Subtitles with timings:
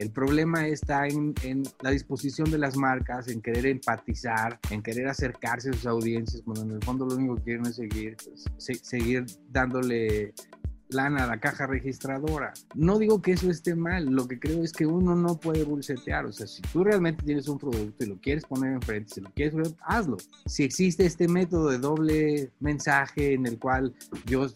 [0.00, 1.34] El problema está en,
[1.82, 6.62] la disposición de las marcas, en querer empatizar, en querer acercarse a sus audiencias, cuando
[6.62, 8.16] en el fondo lo único que quieren es seguir,
[8.56, 10.32] seguir dándole
[10.92, 12.52] lana a la caja registradora.
[12.74, 16.26] No digo que eso esté mal, lo que creo es que uno no puede bulsetear.
[16.26, 19.30] O sea, si tú realmente tienes un producto y lo quieres poner enfrente, si lo
[19.30, 20.16] quieres hazlo.
[20.46, 23.94] Si existe este método de doble mensaje en el cual
[24.26, 24.46] yo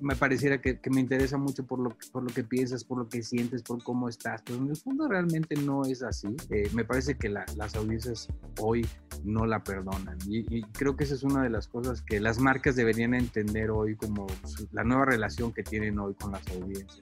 [0.00, 3.22] me, pareciera que, me interesa mucho por lo, por lo que piensas, por lo que
[3.22, 6.28] sientes, por cómo estás, pero en el fondo realmente no es así.
[6.50, 8.28] Eh, me parece que las audiencias
[8.60, 8.86] hoy
[9.24, 10.18] no la perdonan.
[10.26, 13.70] Y, y creo que esa es una de las cosas que las marcas deberían entender
[13.70, 14.26] hoy como
[14.72, 17.00] la nueva relación que tienen hoy con las audiencias.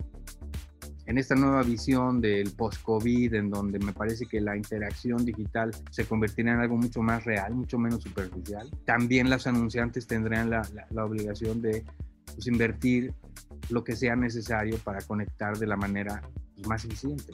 [1.06, 6.04] En esta nueva visión del post-COVID, en donde me parece que la interacción digital se
[6.04, 11.04] convertirá en algo mucho más real, mucho menos superficial, también los anunciantes tendrán la, la,
[11.04, 11.84] obligación de
[12.26, 13.12] pues, invertir
[13.68, 16.22] lo que sea necesario para conectar de la manera
[16.54, 17.32] pues, más eficiente.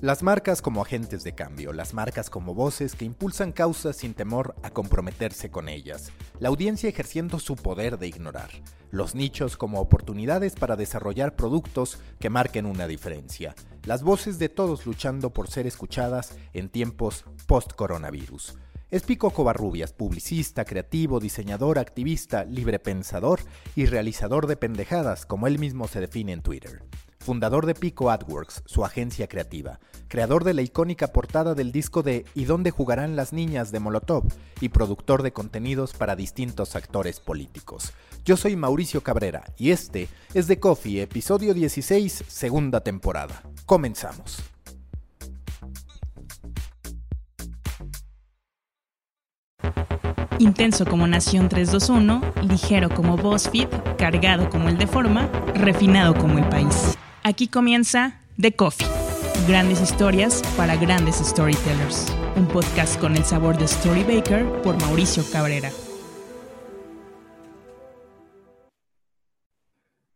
[0.00, 4.54] Las marcas como agentes de cambio, las marcas como voces que impulsan causas sin temor
[4.62, 8.48] a comprometerse con ellas, la audiencia ejerciendo su poder de ignorar,
[8.92, 14.86] los nichos como oportunidades para desarrollar productos que marquen una diferencia, las voces de todos
[14.86, 18.56] luchando por ser escuchadas en tiempos post-coronavirus.
[18.90, 23.40] Es Pico Covarrubias, publicista, creativo, diseñador, activista, librepensador
[23.76, 26.82] y realizador de pendejadas, como él mismo se define en Twitter
[27.28, 32.24] fundador de Pico AdWorks, su agencia creativa, creador de la icónica portada del disco de
[32.34, 34.24] ¿Y dónde jugarán las niñas de Molotov?
[34.62, 37.92] y productor de contenidos para distintos actores políticos.
[38.24, 43.42] Yo soy Mauricio Cabrera y este es The Coffee, episodio 16, segunda temporada.
[43.66, 44.42] Comenzamos.
[50.40, 56.48] Intenso como Nación 321, ligero como BuzzFeed, cargado como el de forma, refinado como el
[56.48, 56.96] país.
[57.24, 58.86] Aquí comienza The Coffee.
[59.48, 62.06] Grandes historias para grandes storytellers.
[62.36, 65.70] Un podcast con el sabor de Storybaker por Mauricio Cabrera.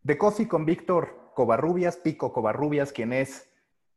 [0.05, 3.49] The Coffee con Víctor Covarrubias, Pico Covarrubias, quien es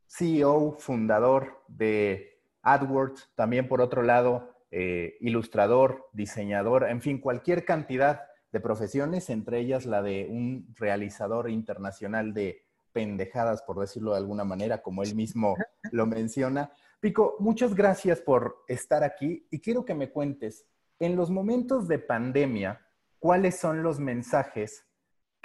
[0.08, 8.22] CEO, fundador de AdWords, también por otro lado, eh, ilustrador, diseñador, en fin, cualquier cantidad
[8.52, 12.62] de profesiones, entre ellas la de un realizador internacional de
[12.92, 15.54] pendejadas, por decirlo de alguna manera, como él mismo
[15.92, 16.72] lo menciona.
[16.98, 20.66] Pico, muchas gracias por estar aquí y quiero que me cuentes,
[20.98, 22.80] en los momentos de pandemia,
[23.18, 24.86] ¿cuáles son los mensajes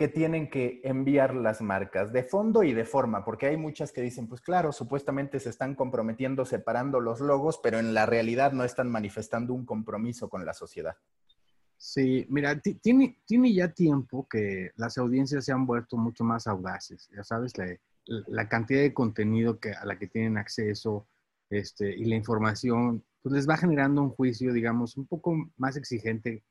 [0.01, 3.23] que tienen que enviar las marcas, de fondo y de forma?
[3.23, 7.77] Porque hay muchas que dicen, pues claro, supuestamente se están comprometiendo separando los logos, pero
[7.77, 10.95] en la realidad no están manifestando un compromiso con la sociedad.
[11.77, 17.07] Sí, mira, tiene, tiene ya tiempo que las audiencias se han vuelto mucho más audaces,
[17.15, 17.53] ya sabes,
[18.07, 21.05] la, cantidad de contenido que, a la que tienen acceso
[21.51, 26.41] este, y la información, pues les va generando un juicio, digamos, un poco más exigente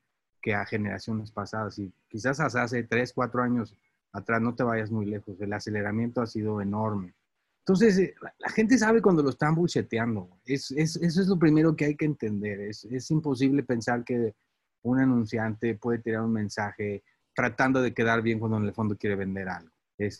[0.40, 1.78] que a generaciones pasadas.
[1.78, 3.76] Y quizás hace tres, cuatro años
[4.12, 7.14] atrás, no te vayas muy lejos, el aceleramiento ha sido enorme.
[7.60, 10.28] Entonces, eh, la, gente sabe cuando lo están bucheteando.
[10.44, 12.60] Es, es, eso es lo primero que hay que entender.
[12.60, 14.34] Es, es imposible pensar que
[14.82, 19.16] un anunciante puede tirar un mensaje tratando de quedar bien cuando en el fondo quiere
[19.16, 19.70] vender algo.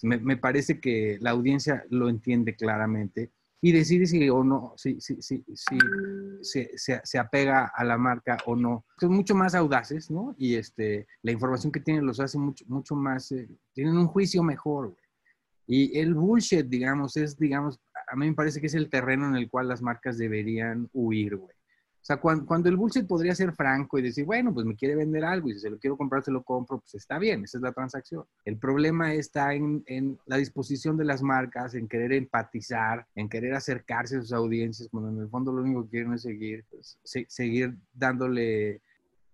[0.03, 3.31] me, parece que la audiencia lo entiende claramente
[3.63, 5.79] y decide si o no, si, si, si, si
[6.41, 8.87] se, se, apega a la marca o no.
[8.99, 10.35] Son mucho más audaces, ¿no?
[10.39, 14.43] Y este, la información que tienen los hace mucho, mucho más, eh, tienen un juicio
[14.43, 14.97] mejor.
[15.67, 17.79] Y el bullshit, digamos, es, digamos,
[18.11, 21.37] a mí me parece que es el terreno en el cual las marcas deberían huir,
[21.37, 21.55] güey.
[22.03, 25.23] O sea, cuando, el bullshit podría ser franco y decir, bueno, pues me quiere vender
[25.23, 27.63] algo y si se lo quiero comprar, se lo compro, pues está bien, esa es
[27.63, 28.25] la transacción.
[28.47, 29.85] El problema está en,
[30.25, 35.11] la disposición de las marcas, en querer empatizar, en querer acercarse a sus audiencias, cuando
[35.11, 38.81] en el fondo lo único que quieren es seguir, pues, seguir dándole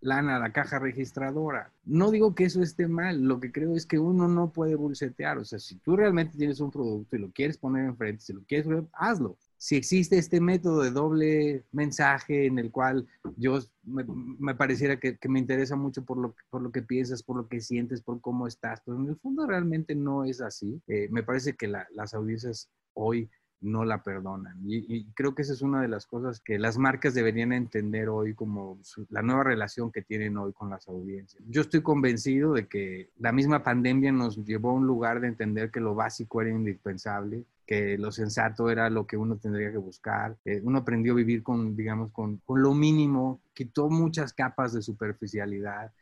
[0.01, 1.71] lana a la caja registradora.
[1.85, 5.39] No digo que eso esté mal, lo que creo es que uno no puede bulsetear.
[5.39, 8.43] O sea, si tú realmente tienes un producto y lo quieres poner enfrente, si lo
[8.43, 9.37] quieres hazlo
[9.67, 13.05] si existe este método de doble mensaje en el cual
[13.37, 17.49] yo me, pareciera que, me interesa mucho por lo, por lo que piensas, por lo
[17.49, 20.81] que sientes, por cómo estás, pero en el fondo realmente no es así.
[20.87, 23.29] Eh, me parece que las audiencias hoy
[23.61, 24.57] no la perdonan.
[24.65, 28.35] Y, creo que esa es una de las cosas que las marcas deberían entender hoy
[28.35, 28.79] como
[29.09, 31.43] la nueva relación que tienen hoy con las audiencias.
[31.49, 35.73] Yo estoy convencido de que la misma pandemia nos llevó a un lugar de entender
[35.73, 40.37] que lo básico era indispensable, que lo sensato era lo que uno tendría que buscar.
[40.63, 45.93] uno aprendió a vivir con, digamos, con, con lo mínimo, quitó muchas capas de superficialidad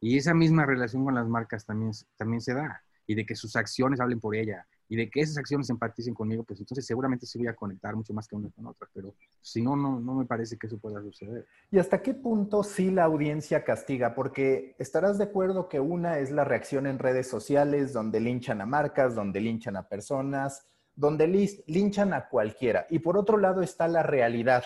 [0.00, 3.56] y esa misma relación con las marcas también, también se da y de que sus
[3.56, 7.38] acciones hablen por ella y de que esas acciones empaticen conmigo, pues entonces seguramente sí
[7.38, 10.26] voy a conectar mucho más que una con otra, pero si no, no, no me
[10.26, 11.46] parece que eso pueda suceder.
[11.70, 14.14] ¿Y hasta qué punto sí la audiencia castiga?
[14.14, 18.66] Porque estarás de acuerdo que una es la reacción en redes sociales, donde linchan a
[18.66, 21.26] marcas, donde linchan a personas, donde
[21.66, 22.86] linchan a cualquiera.
[22.90, 24.64] Y por otro lado está la realidad,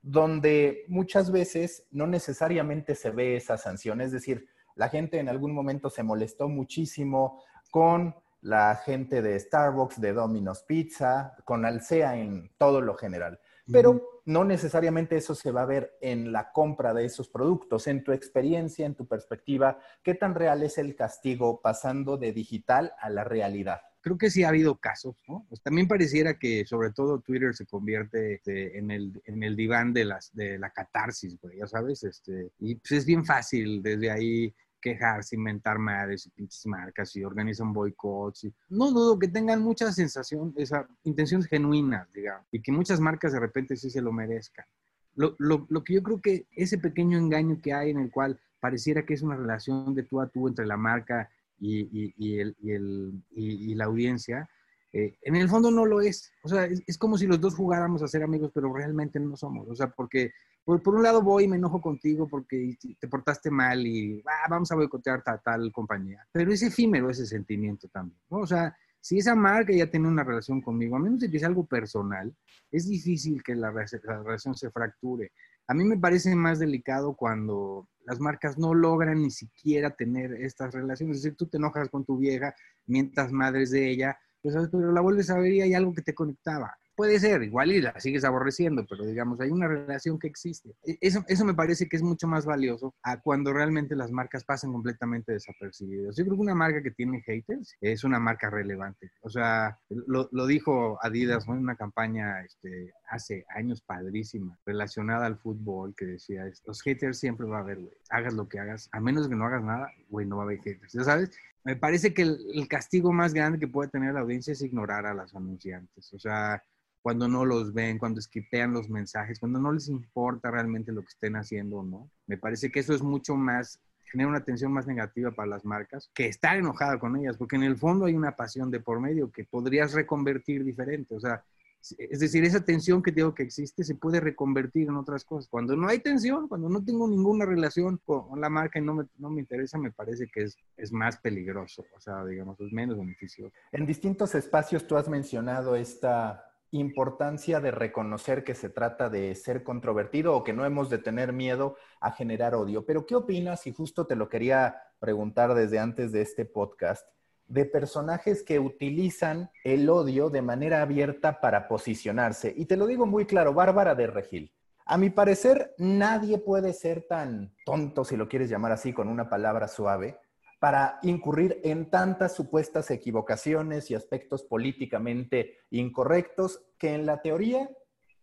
[0.00, 4.00] donde muchas veces no necesariamente se ve esa sanción.
[4.00, 10.00] Es decir, la gente en algún momento se molestó muchísimo con la gente de Starbucks,
[10.00, 13.40] de Domino's Pizza, con Alsea en todo lo general.
[13.70, 17.86] Pero no necesariamente eso se va a ver en la compra de esos productos.
[17.86, 22.94] En tu experiencia, en tu perspectiva, ¿qué tan real es el castigo pasando de digital
[22.98, 23.82] a la realidad?
[24.00, 25.44] Creo que sí ha habido casos, ¿no?
[25.48, 29.92] Pues también pareciera que sobre todo Twitter se convierte este, en, el, en el diván
[29.92, 34.10] de, las, de la catarsis, güey, ya sabes, este, y pues es bien fácil desde
[34.10, 38.44] ahí quejarse, inventar madres y pinches marcas y organizan boicots.
[38.44, 38.54] Y...
[38.68, 43.40] No dudo que tengan mucha sensación, esa, intenciones genuinas, digamos, y que muchas marcas de
[43.40, 44.66] repente sí se lo merezcan.
[45.14, 48.38] Lo, lo, lo, que yo creo que ese pequeño engaño que hay en el cual
[48.60, 52.38] pareciera que es una relación de tú a tú entre la marca y, y, y,
[52.38, 54.48] el, el, y la audiencia,
[54.92, 56.32] eh, en el fondo no lo es.
[56.42, 59.36] O sea, es, es, como si los dos jugáramos a ser amigos, pero realmente no
[59.36, 59.68] somos.
[59.68, 60.32] O sea, porque
[60.64, 64.48] por, por un lado voy y me enojo contigo porque te portaste mal y ah,
[64.50, 66.26] vamos a boicotear tal, tal compañía.
[66.32, 68.18] Pero es efímero ese sentimiento también.
[68.30, 68.38] ¿no?
[68.38, 71.66] O sea, si esa marca ya tiene una relación conmigo, a menos que sea algo
[71.66, 72.34] personal,
[72.70, 75.32] es difícil que la, la relación se fracture.
[75.68, 80.72] A mí me parece más delicado cuando las marcas no logran ni siquiera tener estas
[80.72, 81.18] relaciones.
[81.18, 82.54] Es decir, tú te enojas con tu vieja,
[82.86, 86.14] mientras madres de ella, pues, pero la vuelves a ver y hay algo que te
[86.14, 86.74] conectaba.
[86.96, 90.74] Puede ser, igual y la sigues aborreciendo, pero digamos, hay una relación que existe.
[90.84, 94.44] E, eso, eso me parece que es mucho más valioso a cuando realmente las marcas
[94.44, 96.16] pasan completamente desapercibidas.
[96.16, 99.12] Yo creo que una marca que tiene haters es una marca relevante.
[99.20, 105.94] O sea, lo, dijo Adidas en una campaña este, hace años padrísima relacionada al fútbol
[105.94, 107.94] que decía, los haters siempre va a haber, güey.
[108.10, 110.60] Hagas lo que hagas, a menos que no hagas nada, güey, no va a haber
[110.60, 110.92] haters.
[110.92, 111.30] ¿Ya sabes?
[111.64, 115.06] Me parece que el, el castigo más grande que puede tener la audiencia es ignorar
[115.06, 116.12] a los anunciantes.
[116.12, 116.62] O sea,
[117.02, 121.08] cuando no los ven, cuando esquipean los mensajes, cuando no les importa realmente lo que
[121.08, 122.10] estén haciendo o no.
[122.26, 123.80] Me parece que eso es mucho más,
[124.10, 127.62] genera una atención más negativa para las marcas que estar enojada con ellas, porque en
[127.62, 131.14] el fondo hay una pasión de por medio que podrías reconvertir diferente.
[131.14, 131.42] O sea,
[131.80, 135.48] es decir, esa tensión que digo que existe se puede reconvertir en otras cosas.
[135.48, 139.04] Cuando no hay tensión, cuando no tengo ninguna relación con la marca y no me,
[139.18, 142.98] no me interesa, me parece que es, es más peligroso, o sea, digamos, es menos
[142.98, 143.52] beneficioso.
[143.72, 149.62] En distintos espacios tú has mencionado esta importancia de reconocer que se trata de ser
[149.62, 152.84] controvertido o que no hemos de tener miedo a generar odio.
[152.84, 153.66] Pero ¿qué opinas?
[153.66, 157.06] Y justo te lo quería preguntar desde antes de este podcast,
[157.48, 162.52] de personajes que utilizan el odio de manera abierta para posicionarse.
[162.56, 164.52] Y te lo digo muy claro, Bárbara de Regil.
[164.84, 169.28] A mi parecer, nadie puede ser tan tonto, si lo quieres llamar así, con una
[169.28, 170.18] palabra suave,
[170.60, 177.68] para incurrir en tantas supuestas equivocaciones y aspectos políticamente incorrectos que en la teoría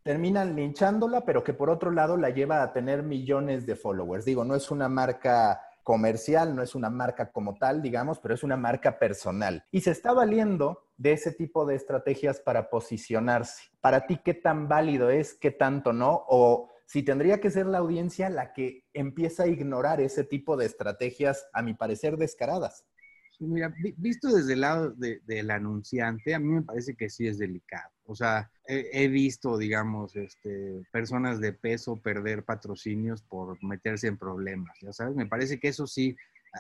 [0.03, 4.25] terminan linchándola, pero que por otro lado la lleva a tener millones de followers.
[4.25, 8.43] Digo, no es una marca comercial, no es una marca como tal, digamos, pero es
[8.43, 9.63] una marca personal.
[9.71, 13.69] Y se está valiendo de ese tipo de estrategias para posicionarse.
[13.79, 15.35] Para ti, ¿qué tan válido es?
[15.35, 16.25] ¿Qué tanto no?
[16.27, 20.65] O si tendría que ser la audiencia la que empieza a ignorar ese tipo de
[20.65, 22.83] estrategias, a mi parecer, descaradas.
[23.39, 27.89] Mira, visto desde el lado del anunciante, a mí me parece que sí es delicado.
[28.05, 34.77] O sea, he, visto, digamos, este, personas de peso perder patrocinios por meterse en problemas,
[34.81, 36.15] ya sabes, me parece que eso sí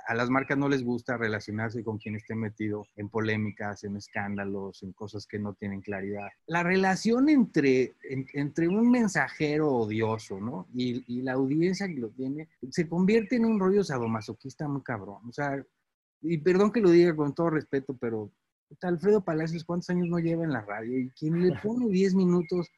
[0.07, 4.83] a las marcas no les gusta relacionarse con quien esté metido en polémicas, en escándalos,
[4.83, 6.27] en cosas que no tienen claridad.
[6.47, 7.95] La relación entre,
[8.33, 10.67] entre un mensajero odioso, ¿no?
[10.73, 15.21] Y, y, la audiencia que lo tiene, se convierte en un rollo sadomasoquista muy cabrón.
[15.27, 15.63] O sea,
[16.21, 18.31] y perdón que lo diga con todo respeto, pero
[18.81, 20.99] Alfredo Palacios, ¿cuántos años no lleva en la radio?
[20.99, 22.69] Y quien le pone 10 minutos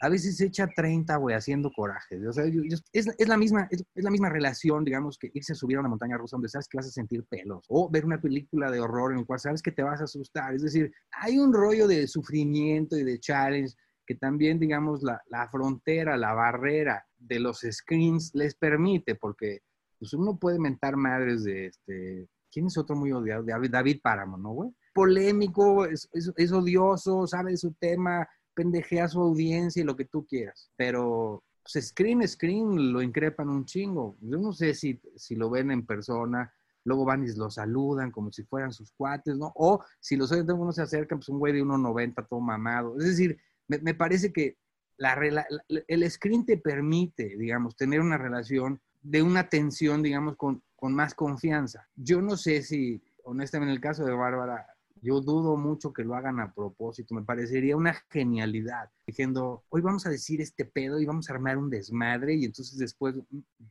[0.00, 2.26] a veces se echa 30, güey, haciendo coraje.
[2.26, 5.78] O sea, es, es, la misma, es, la misma relación, digamos, que irse a subir
[5.78, 7.64] a una montaña rusa donde sabes que vas a sentir pelos.
[7.68, 10.54] O ver una película de horror en la cual sabes que te vas a asustar.
[10.54, 13.74] Es decir, hay un rollo de sufrimiento y de challenge
[14.06, 19.60] que también, digamos, la, la frontera, la barrera de los screens les permite, porque
[19.98, 23.44] pues, uno puede mentar madres de, este, ¿quién es otro muy odiado?
[23.44, 24.70] David Páramo, ¿no, güey?
[24.94, 30.70] Polémico, es, es odioso, sabe su tema, pendejea su audiencia y lo que tú quieras,
[30.76, 34.16] pero pues, screen, screen lo increpan un chingo.
[34.20, 36.52] Yo no sé si, si lo ven en persona,
[36.84, 39.52] luego van y los saludan como si fueran sus cuates, ¿no?
[39.56, 42.96] O si los oyentes no se acercan, pues un güey de 1,90 todo mamado.
[42.98, 43.36] Es decir,
[43.66, 44.56] me, parece que
[44.96, 50.94] la, el screen te permite, digamos, tener una relación de una tensión, digamos, con, con
[50.94, 51.88] más confianza.
[51.96, 54.66] Yo no sé si, honestamente, en el caso de Bárbara,
[55.02, 57.14] yo dudo mucho que lo hagan a propósito.
[57.14, 58.90] Me parecería una genialidad.
[59.06, 62.78] Diciendo, hoy vamos a decir este pedo y vamos a armar un desmadre y entonces
[62.78, 63.16] después,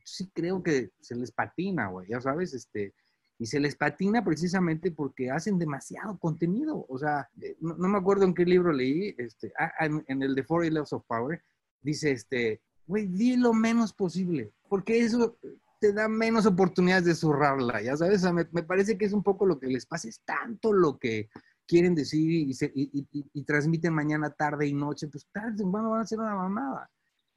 [0.04, 2.94] sí creo que se les patina, güey, ya sabes, este,
[3.38, 6.86] y se les patina precisamente porque hacen demasiado contenido.
[6.88, 10.42] O sea, eh, no, me acuerdo en qué libro leí, este, ah, en, el de
[10.42, 11.42] Four Levels of Power,
[11.82, 15.36] dice, este, güey, di lo menos posible, porque eso
[15.78, 19.58] te da menos oportunidades de zurrarla, ya sabes, me, parece que es un poco lo
[19.58, 21.28] que les pasa, es tanto lo que
[21.66, 26.34] quieren decir y, transmiten mañana, tarde y noche, pues tarde bueno, van a hacer una
[26.34, 26.90] mamada.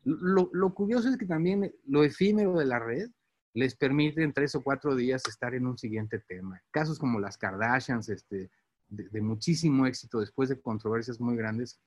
[0.03, 3.09] Lo, lo curioso es que también lo efímero de la red
[3.53, 6.61] les permite en tres o cuatro días estar en un siguiente tema.
[6.71, 8.49] Casos como las Kardashians, este,
[8.89, 11.79] de, muchísimo éxito después de controversias muy grandes.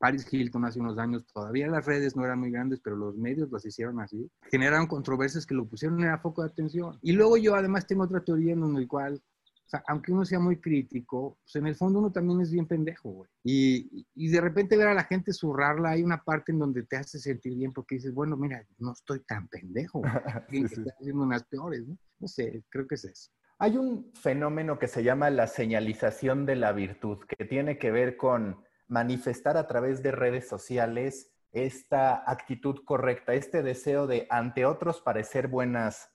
[0.00, 3.52] Paris Hilton hace unos años, todavía las redes no eran muy grandes, pero los medios
[3.52, 4.30] las hicieron así.
[4.50, 6.98] Generaron controversias que lo pusieron en el foco de atención.
[7.02, 9.22] Y luego yo además tengo otra teoría en el cual
[9.70, 13.10] sea, aunque uno sea muy crítico, pues en el fondo uno también es bien pendejo,
[13.10, 13.30] güey.
[13.44, 16.96] Y, y, de repente ver a la gente zurrarla, hay una parte en donde te
[16.96, 20.02] hace sentir bien porque dices, bueno, mira, no estoy tan pendejo,
[20.50, 20.84] sí, sí.
[20.98, 21.96] haciendo unas peores, ¿no?
[22.18, 23.30] No sé, creo que es eso.
[23.58, 28.16] Hay un fenómeno que se llama la señalización de la virtud, que tiene que ver
[28.16, 35.00] con manifestar a través de redes sociales esta actitud correcta, este deseo de ante otros
[35.00, 36.10] parecer buenas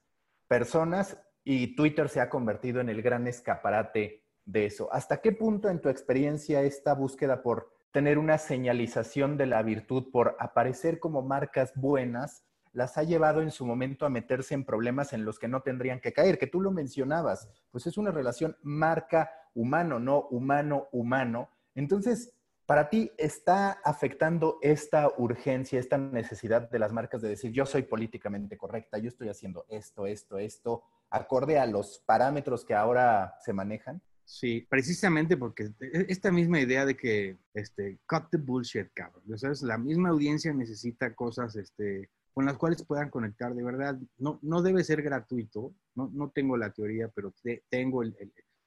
[0.48, 4.92] personas y Twitter se ha convertido en el gran escaparate de eso.
[4.92, 10.12] ¿Hasta qué punto en tu experiencia esta búsqueda por tener una señalización de la virtud,
[10.12, 15.14] por aparecer como marcas buenas, las ha llevado en su momento a meterse en problemas
[15.14, 16.38] en los que no tendrían que caer?
[16.38, 21.50] Que tú lo mencionabas, pues es una relación marca-humano, no humano-humano.
[21.74, 22.34] Entonces,
[22.66, 27.84] para ti, ¿está afectando esta urgencia, esta necesidad de las marcas de decir, yo soy
[27.84, 33.54] políticamente correcta, yo estoy haciendo esto, esto, esto, acorde a los parámetros que ahora se
[33.54, 34.02] manejan?
[34.26, 39.24] Sí, precisamente porque e, esta misma idea de que, este, cut the bullshit, cabrón.
[39.62, 43.54] La misma audiencia necesita cosas, este, con las cuales puedan conectar.
[43.54, 45.74] De verdad, no, no debe ser gratuito.
[45.94, 47.34] No, no tengo la teoría, pero
[47.70, 48.16] tengo el,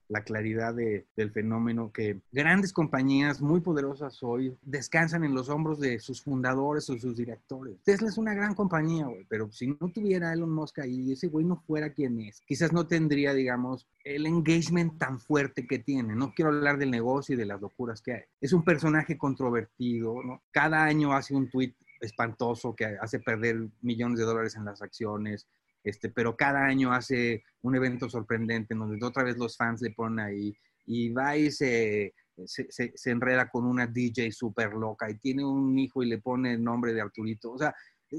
[0.08, 5.98] la claridad del fenómeno que grandes compañías muy poderosas hoy descansan en los hombros de
[6.00, 7.76] sus fundadores o sus directores.
[7.84, 11.56] Tesla es una gran compañía, pero si no tuviera Elon Musk ahí, ese güey no
[11.56, 16.14] fuera quien es, quizás no tendría, digamos, el engagement tan fuerte que tiene.
[16.14, 18.22] No quiero hablar del negocio y de las locuras que hay.
[18.40, 20.42] Es un personaje controvertido, ¿no?
[20.50, 25.46] Cada año hace un tweet espantoso que hace perder millones de dólares en las acciones
[25.88, 29.90] este, pero cada año hace un evento sorprendente en donde otra vez los fans le
[29.90, 32.14] ponen ahí y va y se,
[32.46, 36.64] se, enreda con una DJ súper loca y tiene un hijo y le pone el
[36.64, 37.52] nombre de Arturito.
[37.52, 37.74] O sea,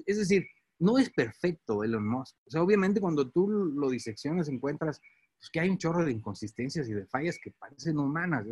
[0.06, 0.46] es decir,
[0.80, 2.36] no es perfecto Elon Musk.
[2.46, 5.02] O sea, obviamente cuando tú lo diseccionas encuentras
[5.40, 8.46] pues, que hay un chorro de inconsistencias y de fallas que parecen humanas.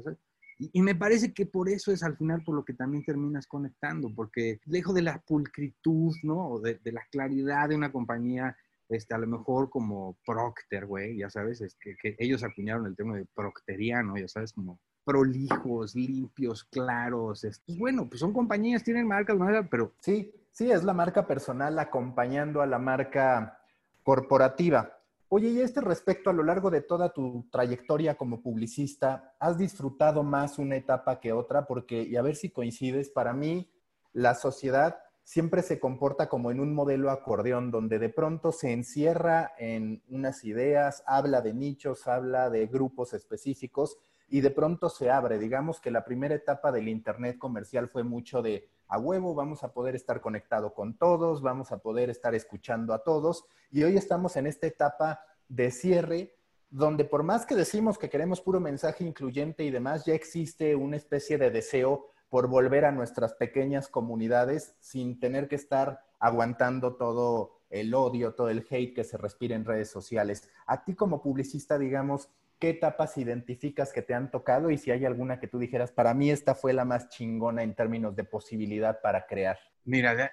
[0.59, 4.11] Y, me parece que por eso es al final por lo que también terminas conectando,
[4.15, 6.59] porque lejos de la pulcritud, ¿no?
[6.59, 8.57] De, de la claridad de una compañía
[8.89, 13.15] este, a lo mejor como Procter, güey, ya sabes, es que, ellos acuñaron el tema
[13.15, 17.41] de procteriano, ya sabes, como prolijos, limpios, claros.
[17.65, 19.37] Pues bueno, pues son compañías, tienen marcas,
[19.69, 19.93] pero...
[19.99, 23.59] Sí, sí, es la marca personal acompañando a la marca
[24.03, 24.97] corporativa.
[25.29, 30.23] Oye, y este respecto, a lo largo de toda tu trayectoria como publicista, ¿has disfrutado
[30.23, 31.67] más una etapa que otra?
[31.67, 33.69] Porque, y a ver si coincides, para mí
[34.13, 39.51] la sociedad siempre se comporta como en un modelo acordeón, donde de pronto se encierra
[39.57, 43.97] en unas ideas, habla de nichos, habla de grupos específicos
[44.29, 45.37] y de pronto se abre.
[45.37, 49.73] Digamos que la primera etapa del Internet comercial fue mucho de a huevo, vamos a
[49.73, 54.37] poder estar conectado con todos, vamos a poder estar escuchando a todos y hoy estamos
[54.37, 55.19] en esta etapa
[55.49, 56.35] de cierre
[56.69, 60.95] donde por más que decimos que queremos puro mensaje incluyente y demás, ya existe una
[60.95, 67.61] especie de deseo por volver a nuestras pequeñas comunidades sin tener que estar aguantando todo
[67.69, 70.49] el odio, todo el hate que se respira en redes sociales.
[70.65, 72.29] A ti como publicista, digamos,
[72.59, 76.13] ¿qué etapas identificas que te han tocado y si hay alguna que tú dijeras, para
[76.13, 79.57] mí esta fue la más chingona en términos de posibilidad para crear?
[79.87, 80.31] Mira,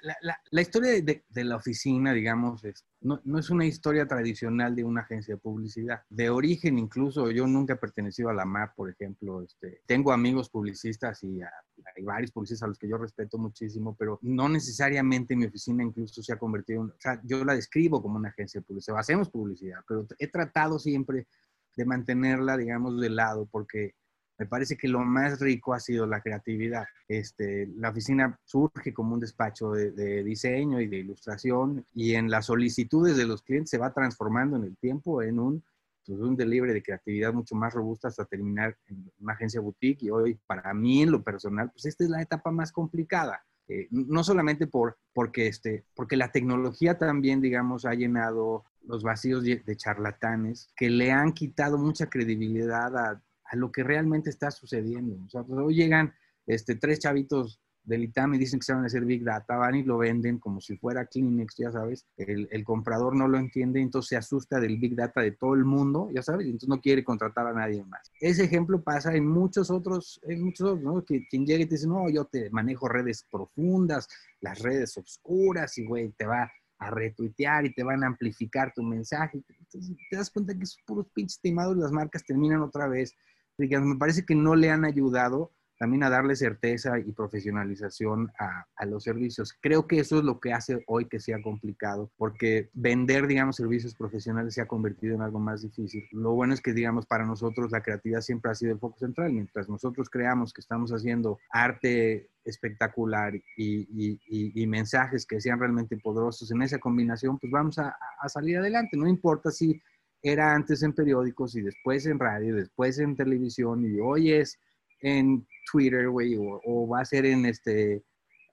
[0.51, 2.63] la, historia de, la oficina, digamos,
[3.03, 6.03] no, es una historia tradicional de una agencia de publicidad.
[6.11, 9.43] De origen, incluso, yo nunca he pertenecido a la MAP, por ejemplo.
[9.43, 14.19] Este, tengo amigos publicistas y hay varios publicistas a los que yo respeto muchísimo, pero
[14.23, 18.17] no necesariamente mi oficina incluso se ha convertido en, o sea, yo la describo como
[18.17, 21.29] una agencia de publicidad, hacemos publicidad, pero he tratado siempre
[21.77, 23.95] de mantenerla, digamos, de lado, porque
[24.39, 26.85] me parece que lo más rico ha sido la creatividad.
[27.07, 32.47] Este, la oficina surge como un despacho de, diseño y de ilustración y en las
[32.47, 35.65] solicitudes de los clientes se va transformando en el tiempo en un,
[36.05, 40.11] pues, un delivery de creatividad mucho más robusta hasta terminar en una agencia boutique y
[40.11, 43.45] hoy para mí en lo personal, pues esta es la etapa más complicada.
[43.67, 49.43] Eh, no solamente por, porque, este, porque la tecnología también, digamos, ha llenado los vacíos
[49.43, 53.23] de charlatanes que le han quitado mucha credibilidad a
[53.57, 55.17] lo que realmente está sucediendo.
[55.31, 56.15] Pues, hoy llegan
[56.47, 59.75] este, tres chavitos del ITAM y dicen que se van a hacer Big Data, van
[59.75, 64.09] y lo venden como si fuera Kleenex, ya sabes, el, comprador no lo entiende, entonces
[64.09, 67.05] se asusta del Big Data de todo el mundo, ya sabes, y entonces no quiere
[67.05, 68.11] contratar a nadie más.
[68.21, 71.05] Ese ejemplo pasa en muchos otros, en muchos otros, ¿no?
[71.05, 74.09] Que quien llega y te dice, no, yo te manejo redes profundas,
[74.41, 78.83] las redes oscuras, y güey, te va a retuitear y te van a amplificar tu
[78.83, 79.43] mensaje.
[79.61, 83.15] Entonces te das cuenta que esos puros pinches estimados, las marcas terminan otra vez
[83.59, 88.87] me parece que no le han ayudado también a darle certeza y profesionalización a, a,
[88.87, 89.57] los servicios.
[89.61, 93.95] Creo que eso es lo que hace hoy que sea complicado, porque vender, digamos, servicios
[93.95, 96.05] profesionales se ha convertido en algo más difícil.
[96.13, 99.33] Lo bueno es que, digamos, para nosotros la creatividad siempre ha sido el foco central.
[99.33, 104.21] Mientras nosotros creamos que estamos haciendo arte espectacular y, y,
[104.63, 108.97] y, mensajes que sean realmente poderosos en esa combinación, pues vamos a, a salir adelante.
[108.99, 109.81] No importa si
[110.25, 114.59] era antes en periódicos y después en radio, después en televisión y hoy es
[115.01, 118.03] en Twitter, güey, o, va a ser en este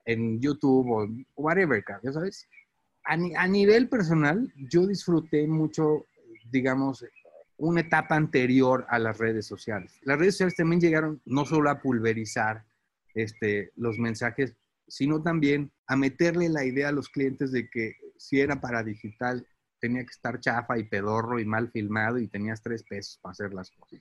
[0.04, 2.46] en YouTube o whatever, ya sabes.
[3.04, 6.06] A, a, nivel personal, yo disfruté mucho,
[6.50, 7.04] digamos,
[7.56, 9.98] una etapa anterior a las redes sociales.
[10.02, 12.64] Las redes sociales también llegaron no solo a pulverizar
[13.14, 14.54] este, los mensajes,
[14.88, 19.46] sino también a meterle la idea a los clientes de que si era para digital,
[19.82, 23.52] tenía que estar chafa y pedorro y mal filmado y tenías tres pesos para hacer
[23.52, 24.00] las cosas.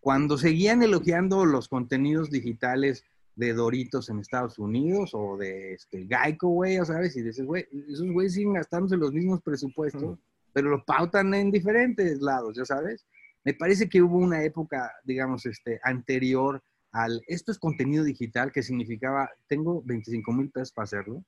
[0.00, 3.04] Cuando seguían elogiando los contenidos digitales
[3.36, 7.14] de Doritos en Estados Unidos o de este, Geico, güey, ¿sabes?
[7.16, 10.18] Y dices, güey, esos güeyes siguen gastándose los mismos presupuestos,
[10.54, 13.06] pero lo pautan en diferentes lados, ¿ya sabes?
[13.44, 18.62] Me parece que hubo una época, digamos, este, anterior al, esto es contenido digital, que
[18.62, 21.22] significaba, tengo 25 mil pesos para hacerlo,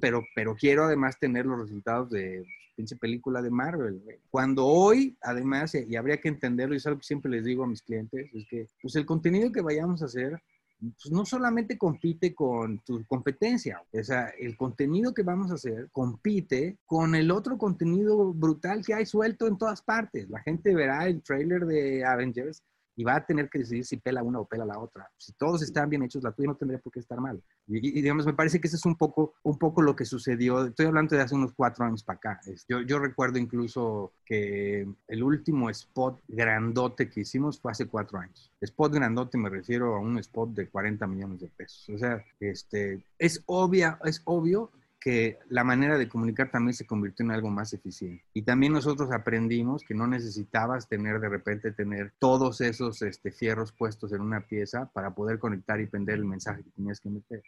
[0.00, 2.44] pero, pero quiero además tener los resultados de
[2.76, 4.02] pinche película de Marvel.
[4.30, 7.68] Cuando hoy, además, y habría que entenderlo, y es algo que siempre les digo a
[7.68, 10.40] mis clientes, es que pues el contenido que vayamos a hacer
[10.80, 15.90] pues no solamente compite con tu competencia, o sea, el contenido que vamos a hacer
[15.92, 20.30] compite con el otro contenido brutal que hay suelto en todas partes.
[20.30, 22.62] La gente verá el trailer de Avengers
[22.96, 25.10] y va a tener que decidir si pela una o pela la otra.
[25.16, 27.42] Si todos están bien hechos, la tuya no tendría por qué estar mal.
[27.66, 30.66] Y, digamos, me parece que eso es un poco, un poco lo que sucedió.
[30.66, 32.40] Estoy hablando de hace unos cuatro años para acá.
[32.68, 38.52] Yo, yo recuerdo incluso que el último spot grandote que hicimos fue hace cuatro años.
[38.60, 41.88] Spot grandote me refiero a un spot de 40 millones de pesos.
[41.88, 47.24] O sea, este, es, obvia, es obvio que la manera de comunicar también se convirtió
[47.24, 48.22] en algo más eficiente.
[48.34, 53.72] Y también nosotros aprendimos que no necesitabas tener de repente tener todos esos este, fierros
[53.72, 57.42] puestos en una pieza para poder conectar y prender el mensaje que tenías que meter.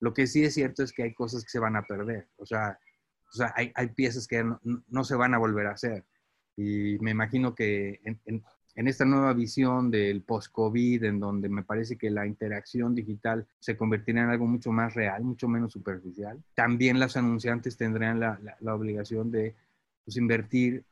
[0.00, 2.28] Lo que sí es cierto es que hay cosas que se van a perder.
[2.36, 2.78] O sea,
[3.30, 6.06] o sea hay, hay piezas que no, se van a volver a hacer.
[6.56, 8.00] Y me imagino que
[8.78, 13.76] en esta nueva visión del post-COVID, en donde me parece que la interacción digital se
[13.76, 18.74] convertirá en algo mucho más real, mucho menos superficial, también los anunciantes tendrán la, la,
[18.76, 19.56] obligación de
[20.04, 20.84] pues, invertir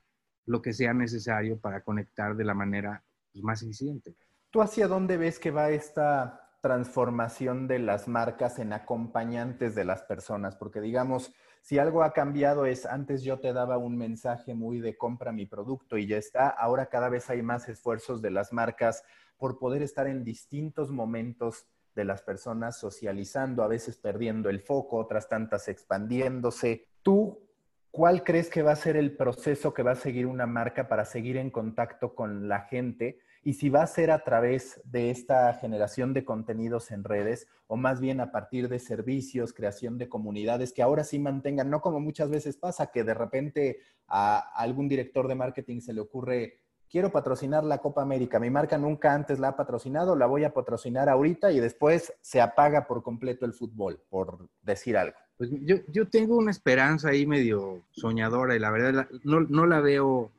[0.47, 4.17] lo que sea necesario para conectar de la manera pues, más eficiente.
[4.51, 10.03] ¿Tú hacia dónde ves que va esta transformación de las marcas en acompañantes de las
[10.03, 10.57] personas?
[10.57, 11.33] Porque digamos,
[11.67, 15.47] si algo ha cambiado es, antes yo te daba un mensaje muy de compra mi
[15.47, 19.03] producto y ya está, ahora cada vez hay más esfuerzos de las marcas
[19.37, 24.97] por poder estar en distintos momentos de las personas socializando, a veces perdiendo el foco,
[24.97, 26.87] otras tantas expandiéndose.
[27.03, 27.51] ¿Tú
[27.91, 31.05] cuál crees que va a ser el proceso que va a seguir una marca para
[31.05, 33.19] seguir en contacto con la gente?
[33.47, 37.77] Y si va a ser a través de esta generación de contenidos en redes o
[37.77, 42.01] más bien a partir de servicios, creación de comunidades que ahora sí mantengan, no como
[42.01, 43.79] muchas veces pasa, que de repente
[44.09, 46.59] a algún director de marketing se le ocurre,
[46.91, 50.53] quiero patrocinar la Copa América, mi marca nunca antes la ha patrocinado, la voy a
[50.53, 55.17] patrocinar ahorita y después se apaga por completo el fútbol, por decir algo.
[55.39, 59.79] Pues yo, yo tengo una esperanza ahí medio soñadora y la verdad no, no la
[59.79, 60.33] veo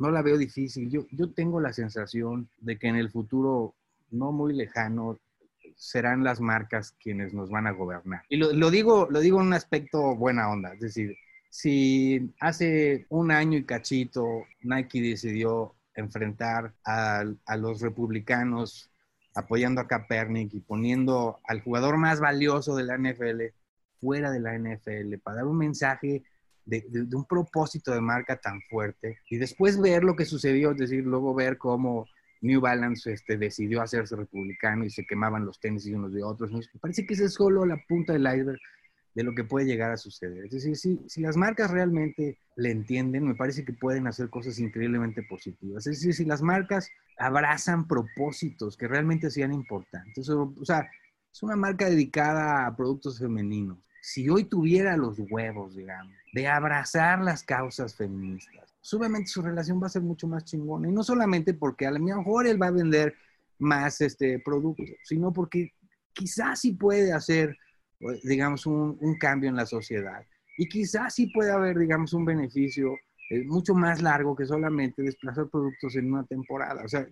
[0.00, 0.90] no la veo difícil.
[0.90, 3.74] Yo, yo tengo la sensación de que en el futuro
[4.10, 5.18] no muy lejano
[5.76, 8.22] serán las marcas quienes nos van a gobernar.
[8.28, 11.16] Y lo, digo, lo digo en un aspecto buena onda, es decir,
[11.50, 18.90] si hace un año y cachito Nike decidió enfrentar a, a los republicanos
[19.34, 23.54] apoyando a Kaepernick y poniendo al jugador más valioso de la NFL
[24.00, 26.22] fuera de la NFL para dar un mensaje
[26.64, 31.04] de, un propósito de marca tan fuerte y después ver lo que sucedió, es decir,
[31.04, 32.06] luego ver cómo
[32.42, 36.52] New Balance este, decidió hacerse republicano y se quemaban los tenis unos de otros.
[36.52, 38.60] Me parece que esa es solo la punta del iceberg
[39.14, 40.44] de lo que puede llegar a suceder.
[40.44, 44.58] Es decir, si, si, las marcas realmente le entienden, me parece que pueden hacer cosas
[44.58, 45.86] increíblemente positivas.
[45.86, 50.28] Es decir, si las marcas abrazan propósitos que realmente sean importantes.
[50.30, 50.88] O, o sea,
[51.32, 53.78] es una marca dedicada a productos femeninos.
[54.02, 59.86] Si hoy tuviera los huevos, digamos, de abrazar las causas feministas, obviamente su relación va
[59.86, 60.88] a ser mucho más chingona.
[60.88, 63.14] Y no solamente porque a lo mejor él va a vender
[63.58, 65.72] más este producto, sino porque
[66.12, 67.56] quizás sí puede hacer,
[67.98, 70.24] pues, digamos, un, cambio en la sociedad.
[70.56, 72.94] Y quizás sí puede haber, digamos, un beneficio
[73.30, 76.82] eh, mucho más largo que solamente desplazar productos en una temporada.
[76.84, 77.06] O sea,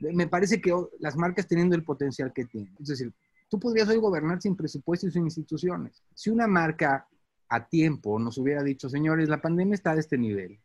[0.00, 2.74] me parece que las marcas teniendo el potencial que tienen.
[2.80, 3.12] Es decir,
[3.48, 6.02] tú podrías hoy gobernar sin presupuesto y sin instituciones.
[6.14, 7.08] Si una marca
[7.48, 10.60] a tiempo nos hubiera dicho, señores, la pandemia está de este nivel,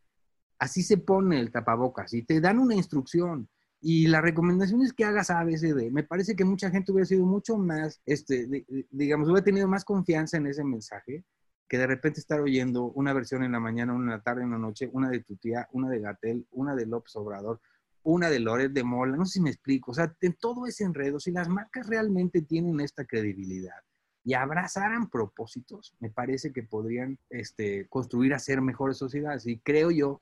[0.60, 3.48] así se pone el tapabocas y te dan una instrucción.
[3.86, 5.92] Y la recomendación es que hagas ABCD.
[5.92, 10.38] Me parece que mucha gente hubiera sido mucho más, este, digamos, hubiera tenido más confianza
[10.38, 11.26] en ese mensaje
[11.68, 14.52] que de repente estar oyendo una versión en la mañana, una en la tarde, en
[14.52, 17.60] la noche, una de tu tía, una de Gatel, una de López Obrador,
[18.04, 21.20] una de Loret de Mola, no sé si me explico, o sea, todo ese enredo,
[21.20, 23.76] si las marcas realmente tienen esta credibilidad
[24.24, 29.46] y abrazaran propósitos, me parece que podrían este, construir, hacer mejores sociedades.
[29.46, 30.22] Y creo yo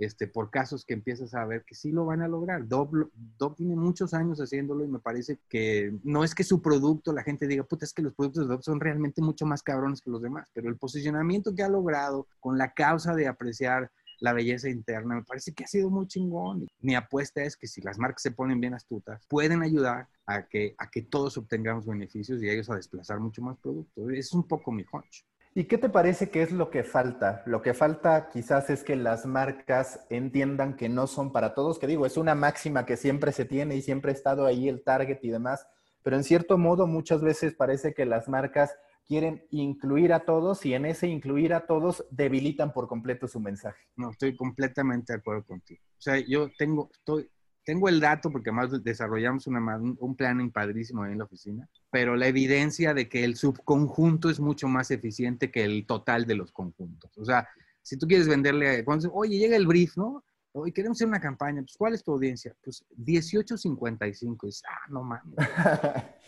[0.00, 2.66] este, por casos que empiezas a ver que sí lo van a lograr.
[2.66, 3.10] Dob,
[3.56, 7.46] tiene muchos años haciéndolo y me parece que no es que su producto, la gente
[7.46, 10.22] diga, puta, es que los productos de Dob son realmente mucho más cabrones que los
[10.22, 13.90] demás, pero el posicionamiento que ha logrado con la causa de apreciar
[14.20, 16.68] la belleza interna, me parece que ha sido muy chingón.
[16.80, 20.74] Mi apuesta es que si las marcas se ponen bien astutas, pueden ayudar a que,
[20.78, 24.10] a que todos obtengamos beneficios y ellos a desplazar mucho más productos.
[24.12, 25.24] Es un poco mi hunch.
[25.52, 27.42] ¿Y qué te parece que es lo que falta?
[27.44, 31.88] Lo que falta quizás es que las marcas entiendan que no son para todos, que
[31.88, 35.18] digo, es una máxima que siempre se tiene y siempre ha estado ahí el target
[35.22, 35.66] y demás,
[36.04, 38.76] pero en cierto modo muchas veces parece que las marcas
[39.10, 43.88] quieren incluir a todos y en ese incluir a todos debilitan por completo su mensaje.
[43.96, 45.82] No, estoy completamente de acuerdo contigo.
[45.98, 47.28] O sea, yo tengo, estoy,
[47.64, 52.28] tengo el dato porque además desarrollamos una, un planning padrísimo en la oficina, pero la
[52.28, 57.10] evidencia de que el subconjunto es mucho más eficiente que el total de los conjuntos.
[57.18, 57.48] O sea,
[57.82, 60.22] si tú quieres venderle, cuando, oye, llega el brief, ¿no?
[60.52, 62.54] Hoy queremos hacer una campaña, pues ¿cuál es tu audiencia?
[62.62, 64.46] Pues 1855.
[64.46, 65.34] Y ah, no mames.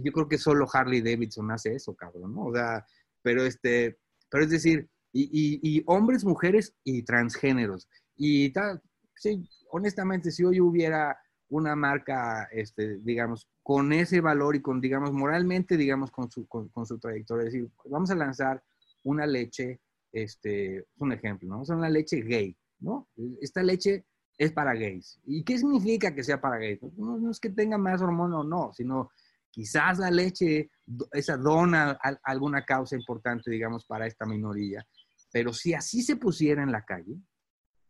[0.00, 2.46] yo creo que solo Harley Davidson hace eso, cabrón, ¿no?
[2.46, 2.86] O sea,
[3.22, 3.98] pero este,
[4.30, 7.88] pero es decir, y, hombres, mujeres y transgéneros.
[8.16, 8.80] Y tal,
[9.14, 15.12] sí, honestamente, si hoy hubiera una marca, este, digamos, con ese valor y con, digamos,
[15.12, 18.62] moralmente, digamos, con su, con, su trayectoria, es decir, vamos a lanzar
[19.04, 19.80] una leche,
[20.12, 21.64] este, un ejemplo, ¿no?
[21.64, 23.08] Sea, una leche gay, ¿no?
[23.40, 24.06] Esta leche
[24.38, 25.20] es para gays.
[25.24, 26.80] ¿Y qué significa que sea para gays?
[26.96, 29.10] No, es que tenga más hormona no, sino
[29.52, 30.70] quizás la leche,
[31.12, 34.84] esa dona alguna causa importante, digamos, para esta minoría.
[35.30, 37.16] Pero si así se pusiera en la calle,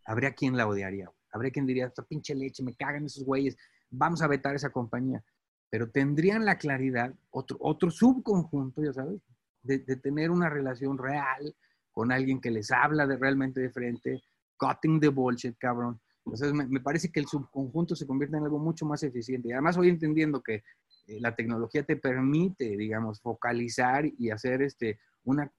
[0.04, 1.10] habría quien la odiaría.
[1.32, 3.56] Habría quien diría, esta pinche leche, me cagan esos güeyes,
[3.90, 5.24] vamos a vetar esa compañía.
[5.70, 9.22] Pero tendrían la claridad, otro, otro subconjunto, ya sabes,
[9.62, 11.54] de, tener una relación real
[11.92, 14.22] con alguien que les habla de realmente de frente,
[14.58, 16.00] cutting the bullshit, cabrón.
[16.24, 19.48] Entonces, me, parece que el subconjunto se convierte en algo mucho más eficiente.
[19.48, 20.62] Y además, voy entendiendo que
[21.06, 25.50] la tecnología te permite, digamos, focalizar y hacer este, una,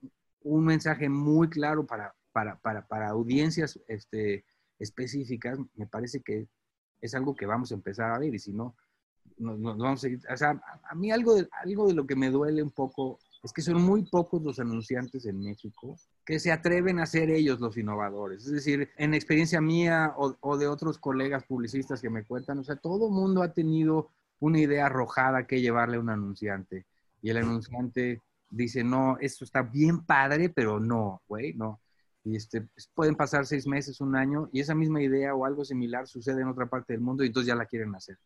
[0.41, 4.45] un mensaje muy claro para, para, para, para audiencias este,
[4.79, 6.47] específicas, me parece que
[7.01, 8.75] es algo que vamos a empezar a ver y si no,
[9.37, 12.29] nos, vamos a ir, o sea, a mí algo de, algo de lo que me
[12.29, 16.99] duele un poco es que son muy pocos los anunciantes en México que se atreven
[16.99, 18.45] a ser ellos los innovadores.
[18.45, 22.63] Es decir, en experiencia mía o, o de otros colegas publicistas que me cuentan, o
[22.63, 24.11] sea, todo mundo ha tenido
[24.43, 26.85] una idea arrojada que llevarle a un anunciante
[27.21, 31.79] y el anunciante dice, no, esto está bien padre, pero no, güey, no.
[32.25, 35.63] Y este, pues, pueden pasar seis meses, un año, y esa misma idea o algo
[35.63, 38.17] similar sucede en otra parte del mundo y entonces ya la quieren hacer.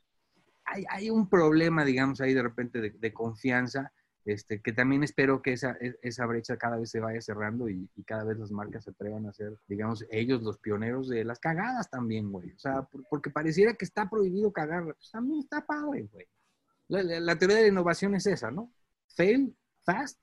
[0.65, 3.93] Hay, hay un problema, digamos, ahí de repente de, confianza,
[4.27, 7.89] este, que también espero que esa, e, esa brecha cada vez se vaya cerrando y,
[8.05, 11.89] cada vez las marcas se atrevan a ser, digamos, ellos los pioneros de las cagadas
[11.89, 12.51] también, güey.
[12.51, 16.25] O sea, porque pareciera que está prohibido cagar, pues también está padre, güey.
[16.89, 18.71] La, teoría de la innovación es esa, ¿no?
[19.15, 20.19] Fail fast,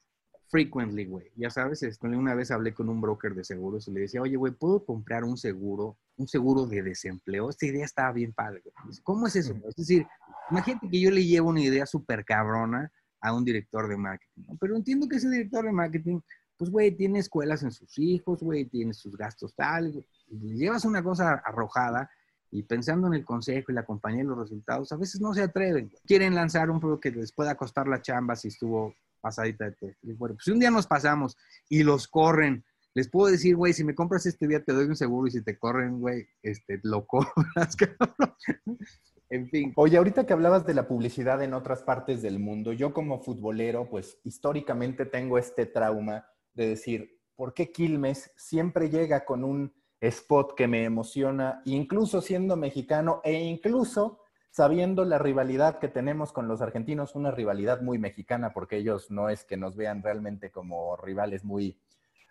[0.48, 1.30] frequently, güey.
[1.36, 4.36] Ya sabes, este, una vez hablé con un broker de seguros y le decía, oye,
[4.36, 7.48] güey, ¿puedo comprar un seguro, un seguro de desempleo?
[7.48, 8.62] Esta idea estaba bien padre.
[9.02, 9.54] ¿Cómo es eso?
[9.66, 10.06] Es decir,
[10.50, 12.92] imagínate que yo le llevo una idea súper cabrona
[13.24, 14.56] a un director de marketing, ¿no?
[14.60, 16.20] pero entiendo que ese director de marketing,
[16.58, 21.42] pues, güey, tiene escuelas en sus hijos, güey, tiene sus gastos tal, llevas una cosa
[21.44, 22.10] arrojada
[22.50, 25.42] y pensando en el consejo y la compañía y los resultados, a veces no se
[25.42, 25.90] atreven.
[26.04, 29.98] Quieren lanzar un producto que les pueda costar la chamba si estuvo pasadita de test.
[30.02, 31.34] Bueno, pues si un día nos pasamos
[31.70, 34.96] y los corren, les puedo decir, güey, si me compras este día te doy un
[34.96, 37.74] seguro y si te corren, güey, este, lo cobras,
[39.30, 39.72] En fin.
[39.76, 43.88] Oye, ahorita que hablabas de la publicidad en otras partes del mundo, yo como futbolero,
[43.88, 50.54] pues históricamente tengo este trauma de decir, ¿por qué Quilmes siempre llega con un spot
[50.54, 56.60] que me emociona, incluso siendo mexicano e incluso sabiendo la rivalidad que tenemos con los
[56.60, 61.44] argentinos, una rivalidad muy mexicana, porque ellos no es que nos vean realmente como rivales
[61.44, 61.80] muy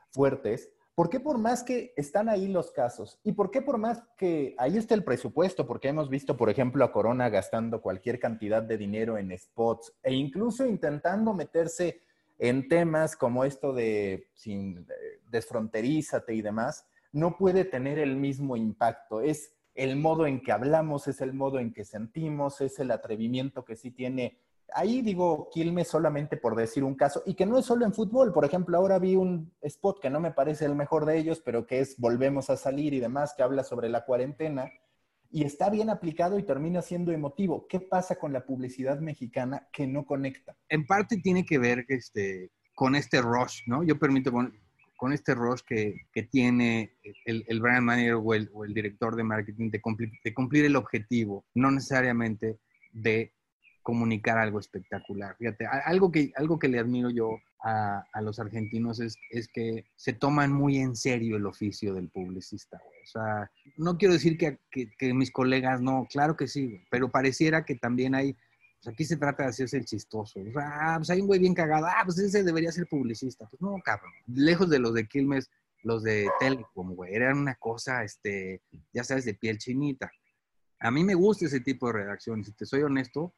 [0.10, 0.72] fuertes.
[0.96, 3.20] ¿Por qué por más que están ahí los casos?
[3.24, 5.66] ¿Y por qué por más que ahí está el presupuesto?
[5.66, 10.14] Porque hemos visto, por ejemplo, a Corona gastando cualquier cantidad de dinero en spots e
[10.14, 12.04] incluso intentando meterse
[12.38, 14.86] en temas como esto de sin,
[15.30, 19.22] desfronterízate y demás no puede tener el mismo impacto.
[19.22, 23.64] Es el modo en que hablamos, es el modo en que sentimos, es el atrevimiento
[23.64, 24.40] que sí tiene.
[24.74, 28.34] Ahí digo Quilmes solamente por decir un caso, y que no es solo en fútbol.
[28.34, 31.66] Por ejemplo, ahora vi un spot que no me parece el mejor de ellos, pero
[31.66, 34.72] que es Volvemos a salir y demás, que habla sobre la cuarentena,
[35.32, 37.68] y está bien aplicado y termina siendo emotivo.
[37.68, 40.56] ¿Qué pasa con la publicidad mexicana que no conecta?
[40.70, 43.84] En parte tiene que ver este, con este rush, ¿no?
[43.84, 49.24] Yo permito, con este rush que, tiene el, el, brand manager o el, director de
[49.24, 49.82] marketing de
[50.34, 52.60] cumplir el objetivo, no necesariamente
[52.92, 53.34] de
[53.84, 55.36] comunicar algo espectacular.
[55.38, 59.86] Fíjate, algo que, algo que le admiro yo a, a los argentinos es, es, que
[59.96, 62.82] se toman muy en serio el oficio del publicista.
[63.04, 67.10] O sea, no quiero decir que, que, que, mis colegas no, claro que sí, pero
[67.10, 68.36] pareciera que también hay
[68.84, 70.42] pues aquí se trata de hacerse el chistoso.
[70.42, 71.86] O sea, ah, pues hay un güey bien cagado.
[71.86, 73.48] Ah, pues ese debería ser publicista.
[73.50, 74.12] Pues no, cabrón.
[74.28, 75.50] Lejos de los de Quilmes,
[75.84, 77.16] los de Telecom, güey.
[77.16, 80.12] Eran una cosa, este, ya sabes, de piel chinita.
[80.80, 82.44] A mí me gusta ese tipo de redacción.
[82.44, 83.34] Si te soy honesto,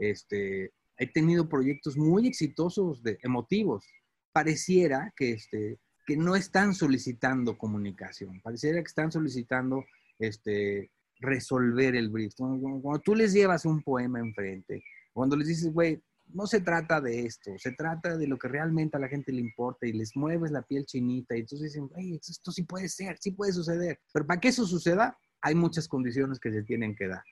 [0.00, 3.86] este, he tenido proyectos muy exitosos, de, emotivos.
[4.32, 8.40] Pareciera que, este, que no están solicitando comunicación.
[8.40, 9.84] Pareciera que están solicitando
[10.18, 12.34] este, resolver el brief.
[12.36, 14.82] Cuando, tú les llevas un poema enfrente,
[15.12, 18.96] cuando les dices, güey, no se trata de esto, se trata de lo que realmente
[18.96, 22.14] a la gente le importa y les mueves la piel chinita y entonces dicen, güey,
[22.14, 23.98] esto sí puede ser, sí puede suceder.
[24.12, 27.24] Pero para que eso suceda, hay muchas condiciones que se tienen que dar.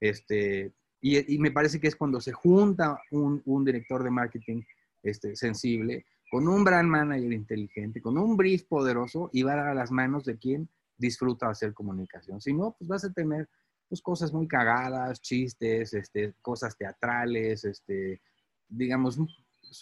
[0.00, 4.62] Este, y, me parece que es cuando se junta un, director de marketing
[5.02, 9.68] este, sensible con un brand manager inteligente, con un brief poderoso y va a dar
[9.68, 12.40] a las manos de quien disfruta hacer comunicación.
[12.40, 13.48] Si no, pues vas a tener
[13.88, 18.20] pues, cosas muy cagadas, chistes, este, cosas teatrales, este,
[18.68, 19.18] digamos,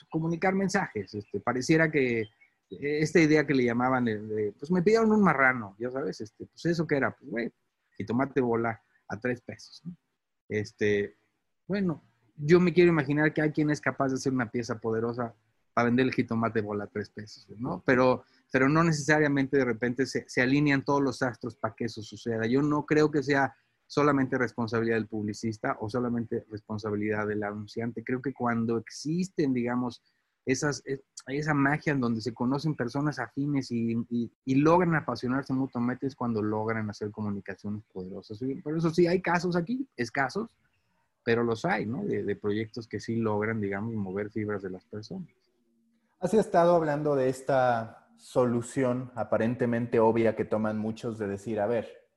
[0.08, 1.12] comunicar mensajes.
[1.14, 2.28] Este, pareciera que
[2.70, 4.06] esta idea que le llamaban,
[4.58, 7.52] pues me pidieron un marrano, ya sabes, este, pues eso que era, pues güey,
[7.98, 9.82] y tomate bola a tres pesos.
[10.48, 11.16] Este,
[11.66, 12.02] bueno,
[12.36, 15.34] yo me quiero imaginar que hay quien es capaz de hacer una pieza poderosa
[15.74, 17.82] para vender el jitomate bola a tres pesos, ¿no?
[17.84, 22.02] Pero pero no necesariamente de repente se, se alinean todos los astros para que eso
[22.02, 22.46] suceda.
[22.46, 23.54] Yo no creo que sea
[23.86, 28.04] solamente responsabilidad del publicista o solamente responsabilidad del anunciante.
[28.04, 30.02] Creo que cuando existen, digamos,
[30.48, 36.16] esas, e, esa magia en donde se conocen personas afines y, logran apasionarse mutuamente es
[36.16, 38.40] cuando logran hacer comunicaciones poderosas.
[38.62, 40.56] Por eso sí, hay casos aquí, escasos,
[41.22, 42.02] pero los hay, ¿no?
[42.02, 45.28] De, de proyectos que sí logran, digamos, mover fibras de las personas.
[46.18, 52.08] Has estado hablando de esta solución aparentemente obvia que toman muchos de decir, a ver,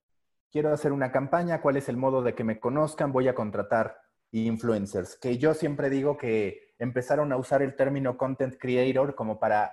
[0.50, 3.12] quiero hacer una campaña, ¿cuál es el modo de que me conozcan?
[3.12, 3.98] Voy a contratar
[4.32, 9.72] influencers, que yo siempre digo que empezaron a usar el término content creator como para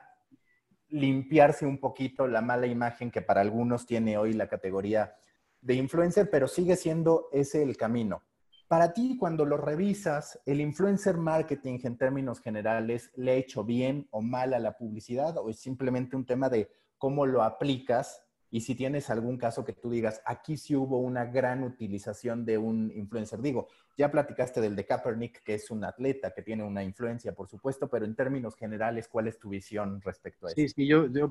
[0.91, 5.15] limpiarse un poquito la mala imagen que para algunos tiene hoy la categoría
[5.63, 8.23] de influencer, pero sigue siendo ese el camino.
[8.69, 14.07] Para ti, cuando lo revisas, ¿el influencer marketing en términos generales le ha hecho bien
[14.11, 18.23] o mal a la publicidad o es simplemente un tema de cómo lo aplicas?
[18.51, 22.57] Y si tienes algún caso que tú digas, aquí sí hubo una gran utilización de
[22.57, 23.41] un influencer.
[23.43, 27.49] Digo, ya platicaste del de Kaepernick, que es un atleta que tiene una influencia, por
[27.49, 30.57] supuesto, pero en términos generales, ¿cuál es tu visión respecto a eso?
[30.57, 31.31] Sí, sí yo, yo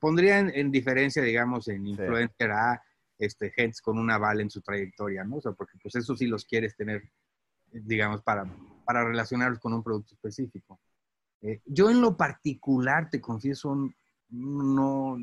[0.00, 2.82] pondría en, diferencia, digamos, en influencer A
[3.18, 5.36] este, con un aval en su trayectoria, ¿no?
[5.36, 7.02] O sea, porque pues eso sí los quieres tener,
[7.70, 8.44] digamos, para,
[8.84, 10.80] para relacionarlos con un producto específico.
[11.42, 13.76] Eh, yo en lo particular, te confieso,
[14.30, 15.18] no,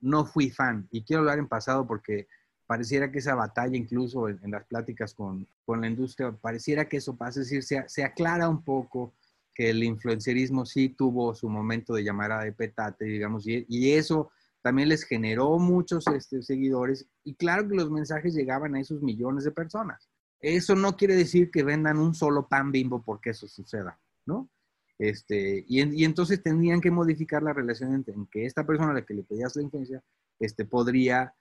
[0.00, 0.88] no fui fan.
[0.90, 2.28] Y quiero hablar en pasado porque
[2.66, 7.16] pareciera que esa batalla, incluso en, las pláticas con, con, la industria, pareciera que eso
[7.16, 7.40] pasa.
[7.40, 9.14] Es decir, se, aclara un poco
[9.54, 14.30] que el influencerismo sí tuvo su momento de llamada de petate, digamos, y, y eso
[14.62, 17.06] también les generó muchos este, seguidores.
[17.22, 20.10] Y claro que los mensajes llegaban a esos millones de personas.
[20.40, 24.50] Eso no quiere decir que vendan un solo pan bimbo porque eso suceda, ¿no?
[24.98, 29.14] Este, y, entonces tendrían que modificar la relación en, que esta persona a la que
[29.14, 30.02] le pedías la influencia
[30.38, 31.34] este, podría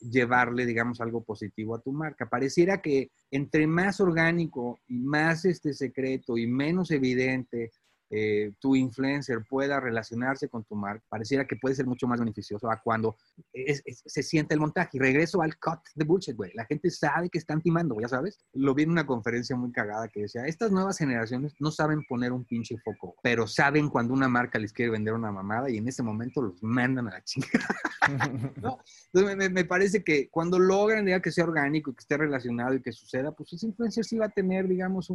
[0.00, 2.28] llevarle, digamos, algo positivo a tu marca.
[2.28, 7.70] Pareciera que entre más orgánico y más este secreto y menos evidente
[8.14, 12.70] eh, tu influencer pueda relacionarse con tu marca, pareciera que puede ser mucho más beneficioso
[12.70, 13.16] a cuando
[14.06, 14.90] se siente el montaje.
[14.92, 16.52] Y regreso al cut de bullshit, güey.
[16.54, 18.38] La gente sabe que están timando, ya sabes.
[18.52, 22.32] Lo vi en una conferencia muy cagada que decía, estas nuevas generaciones no saben poner
[22.32, 25.88] un pinche foco, pero saben cuando una marca les quiere vender una mamada y en
[25.88, 27.66] ese momento los mandan a la chingada.
[29.14, 32.82] Entonces me, parece que cuando logran ya que sea orgánico y que esté relacionado y
[32.82, 35.10] que suceda, pues ese influencer sí va a tener, digamos,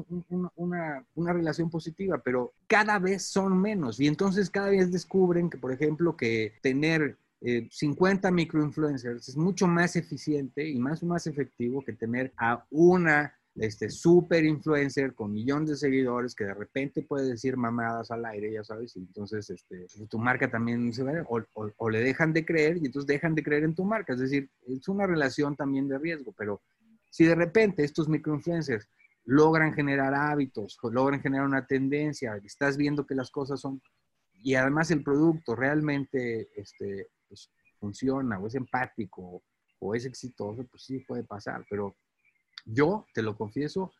[0.56, 4.00] una, una relación positiva, pero cada cada vez son menos.
[4.00, 9.67] Y entonces cada vez descubren que, por ejemplo, que tener 50 eh, microinfluencers es mucho
[9.67, 15.69] más eficiente y más, más efectivo que tener a una este, super influencer con millones
[15.69, 19.86] de seguidores que de repente puede decir mamadas al aire, ya sabes, y entonces este,
[20.08, 23.43] tu marca también se ve, o, o, le dejan de creer y entonces dejan de
[23.43, 24.13] creer en tu marca.
[24.13, 26.62] Es decir, es una relación también de riesgo, pero
[27.10, 28.88] si de repente estos microinfluencers
[29.28, 33.82] logran generar hábitos, logran generar una tendencia, estás viendo que las cosas son,
[34.42, 39.44] y además el producto realmente este, pues, funciona o es empático
[39.80, 41.98] o es exitoso, pues sí puede pasar, pero
[42.66, 43.92] yo, te lo confieso,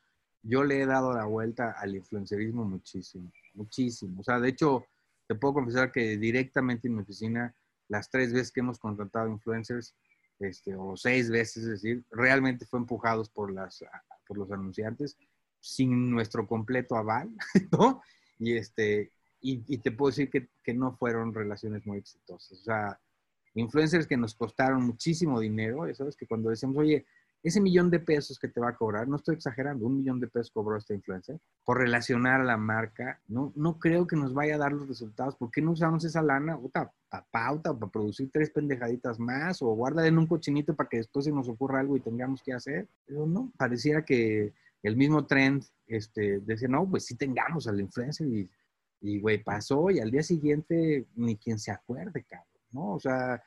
[0.44, 4.22] yo le he dado la vuelta al influencerismo muchísimo, muchísimo.
[4.22, 4.86] O sea, de hecho,
[5.28, 7.54] te puedo confesar que directamente en mi oficina,
[7.90, 9.94] las tres veces que hemos contratado influencers,
[10.40, 13.84] este, o seis veces, es decir, realmente fue empujados por las
[14.28, 15.18] por los anunciantes
[15.60, 17.30] sin nuestro completo aval,
[17.72, 18.02] ¿no?
[18.40, 19.12] Y, este,
[19.42, 22.60] y, te puedo decir que, que, no fueron relaciones muy exitosas.
[22.60, 23.00] O sea,
[23.56, 26.16] influencers que nos costaron muchísimo dinero, ¿sabes?
[26.16, 27.06] Que cuando decimos, oye,
[27.48, 30.28] ese millón de pesos que te va a cobrar, no estoy exagerando, un millón de
[30.28, 34.56] pesos cobró esta influencer por relacionar a la marca, no, no creo que nos vaya
[34.56, 35.36] a dar los resultados.
[35.36, 40.06] ¿Por qué no usamos esa lana para pauta, para producir tres pendejaditas más o guarda
[40.06, 42.88] en un cochinito para que después se nos ocurra algo y tengamos que hacer?
[43.06, 48.28] Pero no, pareciera que el mismo trend este, decía, no, pues sí tengamos al influencer
[48.28, 48.50] y,
[49.02, 52.94] y güey, pasó y al día siguiente ni quien se acuerde, cabrón, ¿no?
[52.94, 53.42] O sea,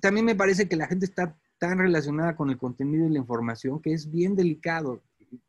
[0.00, 3.80] también me parece que la gente está tan relacionada con el contenido y la información
[3.80, 5.00] que es bien delicado.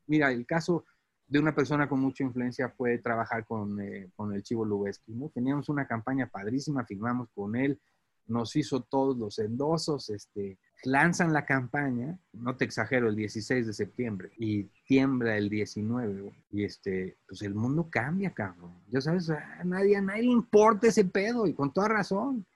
[0.06, 0.84] Mira, el caso
[1.26, 5.28] de una persona con mucha influencia fue trabajar con, eh, con el Chivo Lubeski, ¿no?
[5.30, 7.80] Teníamos una campaña padrísima, firmamos con él,
[8.28, 13.72] nos hizo todos los endosos, este, lanzan la campaña, no te exagero, el 16 de
[13.72, 18.72] septiembre y tiembla el 19 y este, pues el mundo cambia, cabrón.
[18.88, 22.46] Ya sabes, a nadie, a nadie le importa ese pedo y con toda razón.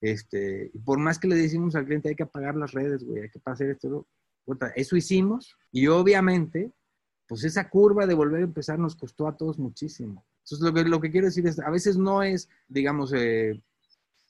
[0.00, 3.30] Este, por más que le decimos al cliente, hay que apagar las redes, güey, hay
[3.30, 4.06] que pasar esto.
[4.74, 6.72] Eso hicimos y obviamente,
[7.28, 10.24] pues esa curva de volver a empezar nos costó a todos muchísimo.
[10.38, 13.62] Entonces, lo que, lo que quiero decir es, a veces no es, digamos, eh,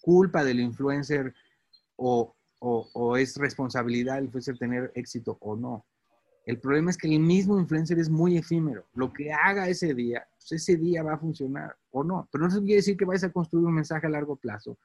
[0.01, 1.33] culpa del influencer
[1.97, 5.87] o, o, o, es responsabilidad del influencer tener éxito o no.
[6.45, 8.87] El problema es que el mismo influencer es muy efímero.
[8.95, 12.29] Lo que haga ese día, pues ese día va a funcionar o no.
[12.33, 14.77] Pero no quiere decir que vayas a construir un mensaje a largo plazo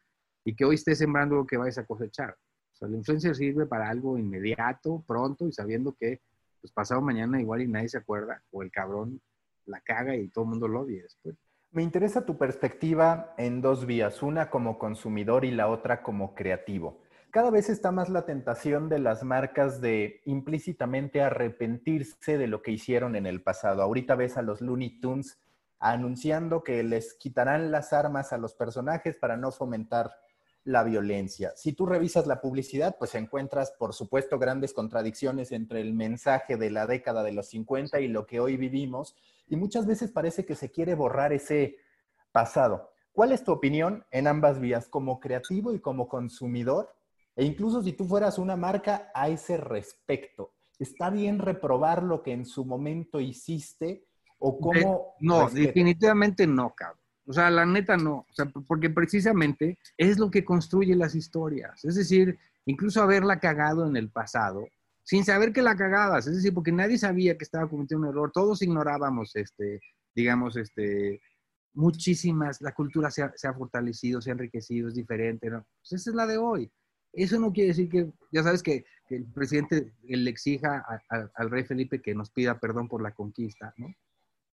[0.46, 2.38] y que hoy estés sembrando lo que vais a cosechar.
[2.74, 6.22] O sea, la influencia sirve para algo inmediato, pronto y sabiendo que
[6.62, 9.22] pues pasado mañana igual y nadie se acuerda o el cabrón
[9.66, 11.36] la caga y todo el mundo lo odia después.
[11.72, 17.02] Me interesa tu perspectiva en dos vías, una como consumidor y la otra como creativo.
[17.32, 22.72] Cada vez está más la tentación de las marcas de implícitamente arrepentirse de lo que
[22.72, 23.82] hicieron en el pasado.
[23.82, 25.38] Ahorita ves a los Looney Tunes
[25.80, 30.12] anunciando que les quitarán las armas a los personajes para no fomentar
[30.66, 31.54] la violencia.
[31.56, 36.72] Si tú revisas la publicidad, pues encuentras, por supuesto, grandes contradicciones entre el mensaje de
[36.72, 39.16] la década de los 50 y lo que hoy vivimos,
[39.48, 41.78] y muchas veces parece que se quiere borrar ese
[42.32, 42.92] pasado.
[43.14, 46.94] ¿Cuál es tu opinión en ambas vías, como creativo y como consumidor?
[47.36, 52.32] E incluso si tú fueras una marca a ese respecto, ¿está bien reprobar lo que
[52.32, 54.08] en su momento hiciste
[54.40, 55.14] o cómo...
[55.20, 57.05] no, definitivamente no, cabrón.
[57.28, 61.84] O sea, la neta no, o sea, porque precisamente es lo que construye las historias.
[61.84, 64.68] Es decir, incluso haberla cagado en el pasado,
[65.04, 68.32] sin saber que la cagabas, es decir, porque nadie sabía que estaba cometiendo un error,
[68.32, 69.80] todos ignorábamos este,
[70.16, 71.22] digamos, este,
[71.74, 75.66] muchísimas, la cultura se ha, fortalecido, se ha enriquecido, es diferente, ¿no?
[75.82, 76.72] Pues esa es la de hoy.
[77.12, 80.84] Eso no quiere decir que, ya sabes, que el presidente le exija
[81.36, 83.94] al rey Felipe que nos pida perdón por la conquista, ¿no?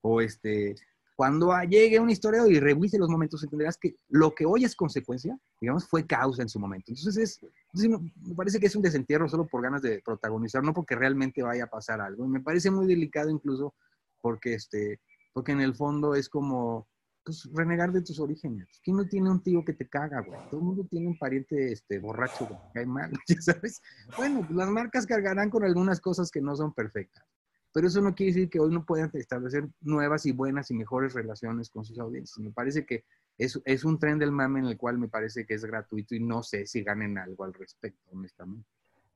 [0.02, 0.74] O este,
[1.14, 5.38] cuando llegue un historiador y revise los momentos, entenderás que lo que hoy es consecuencia,
[5.60, 6.90] digamos, fue causa en su momento.
[6.92, 7.38] Entonces,
[7.72, 11.42] es, me parece que es un desentierro solo por ganas de protagonizar, no porque realmente
[11.42, 12.26] vaya a pasar algo.
[12.26, 13.74] me parece muy delicado incluso
[14.20, 15.00] porque, este,
[15.32, 16.88] porque en el fondo es como,
[17.24, 18.68] pues, renegar de tus orígenes.
[18.82, 20.40] ¿Quién no tiene un tío que te caga, güey?
[20.50, 23.82] Todo el mundo tiene un pariente este, borracho que cae mal, ¿ya sabes?
[24.16, 27.24] Bueno, pues, las marcas cargarán con algunas cosas que no son perfectas.
[27.72, 31.14] Pero eso no quiere decir que hoy no puedan establecer nuevas y buenas y mejores
[31.14, 32.38] relaciones con sus audiencias.
[32.38, 33.04] Me parece que
[33.38, 36.20] es, es un tren del mame en el cual me parece que es gratuito y
[36.20, 38.68] no sé si ganen algo al respecto, honestamente.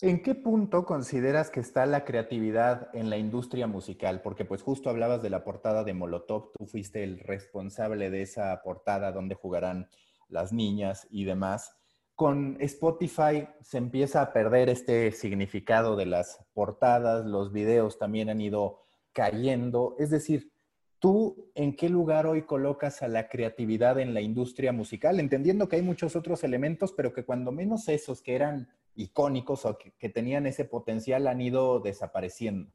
[0.03, 4.21] ¿En qué punto consideras que está la creatividad en la industria musical?
[4.21, 8.61] Porque pues justo hablabas de la portada de Molotov, tú fuiste el responsable de esa
[8.63, 9.89] portada donde jugarán
[10.29, 11.77] las niñas y demás.
[12.17, 18.41] Con Spotify se empieza a perder este significado de las portadas, los videos también han
[18.41, 18.81] ido
[19.13, 19.95] cayendo.
[19.99, 20.51] Es decir,
[20.99, 25.21] ¿tú en qué lugar hoy colocas a la creatividad en la industria musical?
[25.21, 29.77] Entendiendo que hay muchos otros elementos, pero que cuando menos esos que eran icónicos o
[29.77, 32.73] que, tenían ese potencial han ido desapareciendo.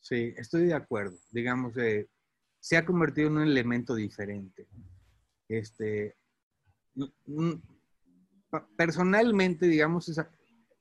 [0.00, 1.16] Sí, estoy de acuerdo.
[1.32, 2.08] Digamos, eh,
[2.60, 4.68] se ha convertido en un elemento diferente.
[5.48, 6.16] Este,
[8.76, 10.10] personalmente, digamos,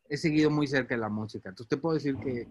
[0.10, 1.50] he seguido muy cerca la música.
[1.50, 2.48] Entonces te puedo decir que,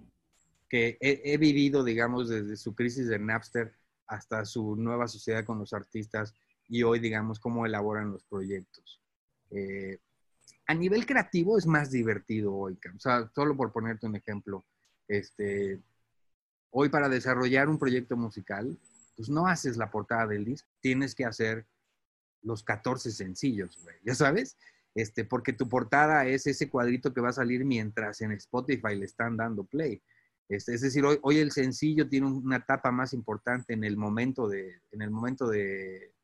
[0.68, 3.74] que he, vivido, digamos, desde su crisis de Napster
[4.06, 6.34] hasta su nueva sociedad con los artistas
[6.68, 9.00] y hoy, digamos, cómo elaboran los proyectos.
[9.50, 9.98] Eh,
[10.66, 12.78] a nivel creativo es más divertido hoy.
[12.94, 14.64] O sea, solo por ponerte un ejemplo,
[15.08, 15.80] este,
[16.70, 18.76] hoy para desarrollar un proyecto musical,
[19.16, 21.66] pues no haces la portada del disco, tienes que hacer
[22.42, 24.56] los 14 sencillos, güey, ya sabes,
[24.96, 29.04] este, porque tu portada es ese cuadrito que va a salir mientras en Spotify le
[29.04, 30.02] están dando play.
[30.48, 34.48] Este, es decir, hoy, hoy el sencillo tiene una etapa más importante en el momento
[34.48, 36.14] de, en el momento de,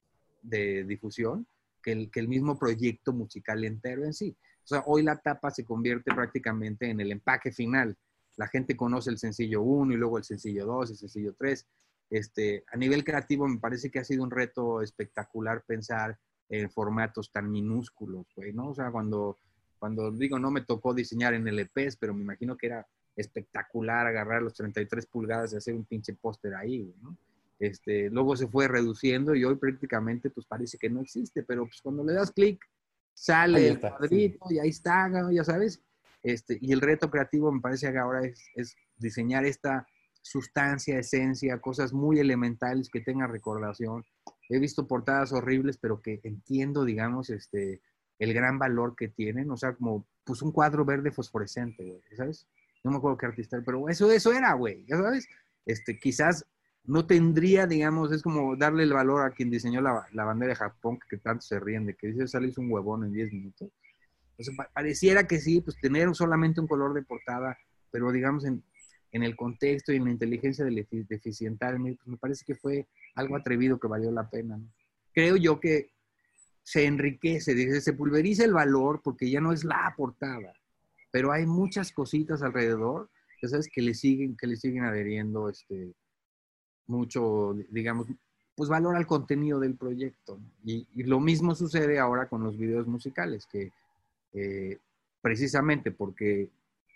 [0.41, 1.47] de difusión
[1.83, 4.35] que el, que el mismo proyecto musical entero en sí.
[4.65, 7.95] O sea, hoy la tapa se convierte prácticamente en el empaque final.
[8.37, 11.67] La gente conoce el sencillo 1 y luego el sencillo 2, el sencillo 3.
[12.09, 16.19] Este, a nivel creativo me parece que ha sido un reto espectacular pensar
[16.49, 18.71] en formatos tan minúsculos, ¿no?
[18.71, 19.39] O sea, cuando,
[19.79, 22.87] cuando digo, no me tocó diseñar en LPs, pero me imagino que era
[23.17, 27.17] espectacular agarrar los 33 pulgadas y hacer un pinche póster ahí, ¿no?
[27.59, 31.81] Este, luego se fue reduciendo y hoy prácticamente pues parece que no existe, pero pues
[31.81, 32.61] cuando le das clic
[33.15, 35.81] sale el cuadrito y ahí está, ya sabes.
[36.25, 39.87] Este, y el reto creativo me parece que ahora es, es, diseñar esta
[40.23, 44.05] sustancia, esencia, cosas muy elementales que tengan recordación.
[44.49, 47.81] He visto portadas horribles, pero que entiendo, digamos, este,
[48.19, 49.51] el gran valor que tienen.
[49.51, 52.47] O sea, como pues un cuadro verde fosforescente, ¿sabes?
[52.85, 55.29] No me acuerdo qué artista, pero eso, eso era, güey, ya sabes.
[55.67, 56.47] Este, quizás
[56.85, 60.99] no tendría, digamos, es como darle el valor a quien diseñó la, bandera de Japón,
[61.09, 63.71] que, tanto se ríen de que dice, sale un huevón en 10 minutos.
[64.75, 67.57] pareciera que sí, pues tener solamente un color de portada,
[67.91, 68.65] pero digamos en,
[69.23, 73.79] el contexto y en la inteligencia del deficiental, pues me parece que fue algo atrevido
[73.79, 74.59] que valió la pena.
[75.13, 75.91] Creo yo que
[76.63, 80.55] se enriquece, se pulveriza el valor porque ya no es la portada,
[81.11, 83.11] pero hay muchas cositas alrededor,
[83.43, 85.93] ya sabes, que le siguen, que le siguen adheriendo este,
[86.87, 88.07] mucho, digamos,
[88.55, 90.39] pues valora el contenido del proyecto.
[90.65, 93.73] Y, lo mismo sucede ahora con los videos musicales, que
[94.35, 94.79] eh,
[95.21, 96.49] precisamente porque,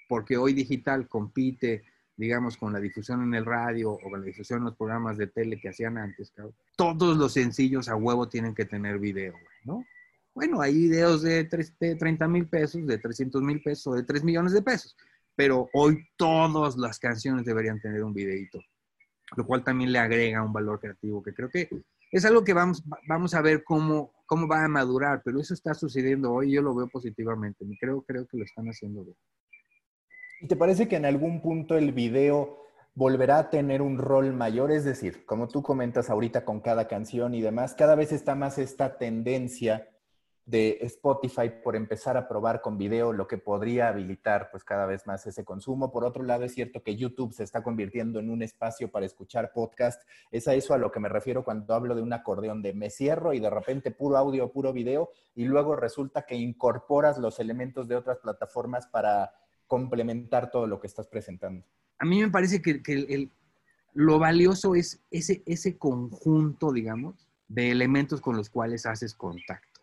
[0.08, 1.82] porque hoy digital compite,
[2.16, 5.26] digamos, con la difusión en el radio o con la difusión en los programas de
[5.26, 6.32] tele que hacían antes,
[6.76, 9.84] todos los sencillos a huevo tienen que tener video, ¿no?
[10.34, 11.48] Bueno, hay videos de,
[11.80, 14.94] de 30 mil pesos, de 300 mil pesos, de 3 millones de pesos,
[15.34, 18.60] pero hoy todas las canciones deberían tener un videito
[19.34, 21.68] lo cual también le agrega un valor creativo, que creo que
[22.12, 25.74] es algo que vamos, vamos a ver cómo, cómo va a madurar, pero eso está
[25.74, 27.64] sucediendo hoy yo lo veo positivamente.
[27.80, 29.16] Creo, creo que lo están haciendo bien.
[30.40, 32.58] ¿Y te parece que en algún punto el video
[32.94, 34.70] volverá a tener un rol mayor?
[34.70, 38.58] Es decir, como tú comentas ahorita con cada canción y demás, cada vez está más
[38.58, 39.88] esta tendencia
[40.44, 45.06] de Spotify por empezar a probar con video, lo que podría habilitar pues cada vez
[45.06, 45.90] más ese consumo.
[45.90, 49.52] Por otro lado, es cierto que YouTube se está convirtiendo en un espacio para escuchar
[49.52, 50.02] podcast.
[50.30, 52.90] Es a eso a lo que me refiero cuando hablo de un acordeón de me
[52.90, 57.88] cierro y de repente puro audio, puro video y luego resulta que incorporas los elementos
[57.88, 59.32] de otras plataformas para
[59.66, 61.64] complementar todo lo que estás presentando.
[61.98, 63.30] A mí me parece que, el,
[63.94, 69.80] lo valioso es ese, ese conjunto, digamos, de elementos con los cuales haces contacto.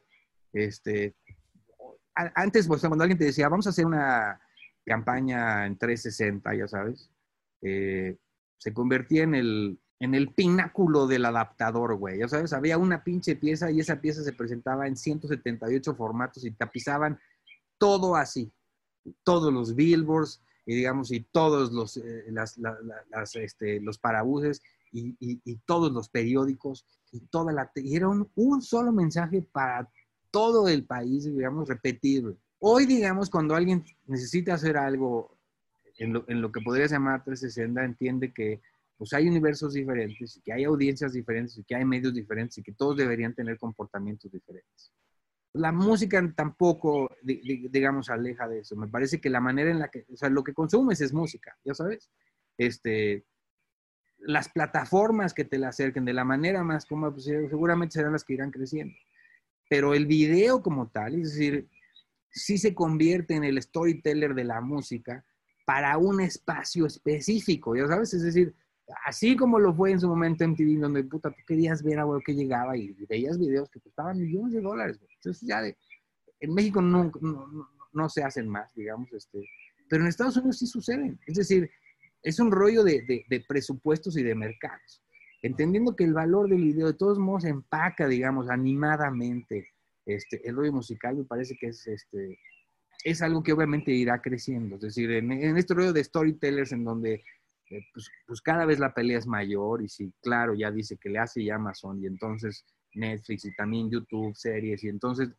[0.51, 1.15] Este,
[2.13, 4.39] antes, pues, cuando alguien te decía, vamos a hacer una
[4.85, 7.09] campaña en 360, ya sabes,
[7.61, 8.17] eh,
[8.57, 12.19] se convertía en el, en el pináculo del adaptador, güey.
[12.19, 16.51] Ya sabes, había una pinche pieza y esa pieza se presentaba en 178 formatos y
[16.51, 17.19] tapizaban
[17.77, 18.51] todo así.
[19.23, 22.25] Todos los billboards, y digamos, y todos los, eh,
[23.35, 27.71] este, los parabuses y, y, todos los periódicos y toda la...
[27.75, 29.89] Y era un, un, solo mensaje para
[30.31, 32.37] todo el país, digamos, repetible.
[32.59, 35.37] Hoy, digamos, cuando alguien necesita hacer algo
[35.97, 38.61] en lo, en lo que podría llamar 360, entiende que
[38.97, 42.95] pues hay universos diferentes que hay audiencias diferentes que hay medios diferentes y que todos
[42.95, 44.93] deberían tener comportamientos diferentes
[45.53, 48.75] la música tampoco, digamos, aleja de eso.
[48.75, 51.55] Me parece que la manera en la que, o sea, lo que consumes es música,
[51.63, 52.09] ya sabes.
[52.57, 53.23] Este,
[54.17, 58.33] las plataformas que te la acerquen de la manera más cómoda, seguramente serán las que
[58.33, 58.95] irán creciendo.
[59.69, 61.69] Pero el video como tal, es decir,
[62.31, 65.23] sí se convierte en el storyteller de la música
[65.65, 68.53] para un espacio específico, ya sabes, es decir,
[69.05, 72.05] así como lo fue en su momento en TV, donde puta, tú querías ver a
[72.25, 74.99] que llegaba y veías videos que costaban millones de dólares.
[75.15, 75.77] Entonces ya de,
[76.39, 79.47] en México no, no, no, se hacen más, digamos, este,
[79.89, 81.19] pero en Estados Unidos sí suceden.
[81.25, 81.69] Es decir,
[82.21, 85.01] es un rollo de, de, presupuestos y de mercados.
[85.41, 89.67] Entendiendo que el valor del video de todos modos empaca, digamos, animadamente
[90.05, 92.39] este, el rollo musical, me parece que es, este,
[93.03, 94.75] es algo que obviamente irá creciendo.
[94.75, 97.23] Es decir, en, en este rollo de storytellers en donde
[97.69, 101.09] eh, pues, pues, cada vez la pelea es mayor y si, claro, ya dice que
[101.09, 105.29] le hace ya Amazon y entonces Netflix y también YouTube, series y entonces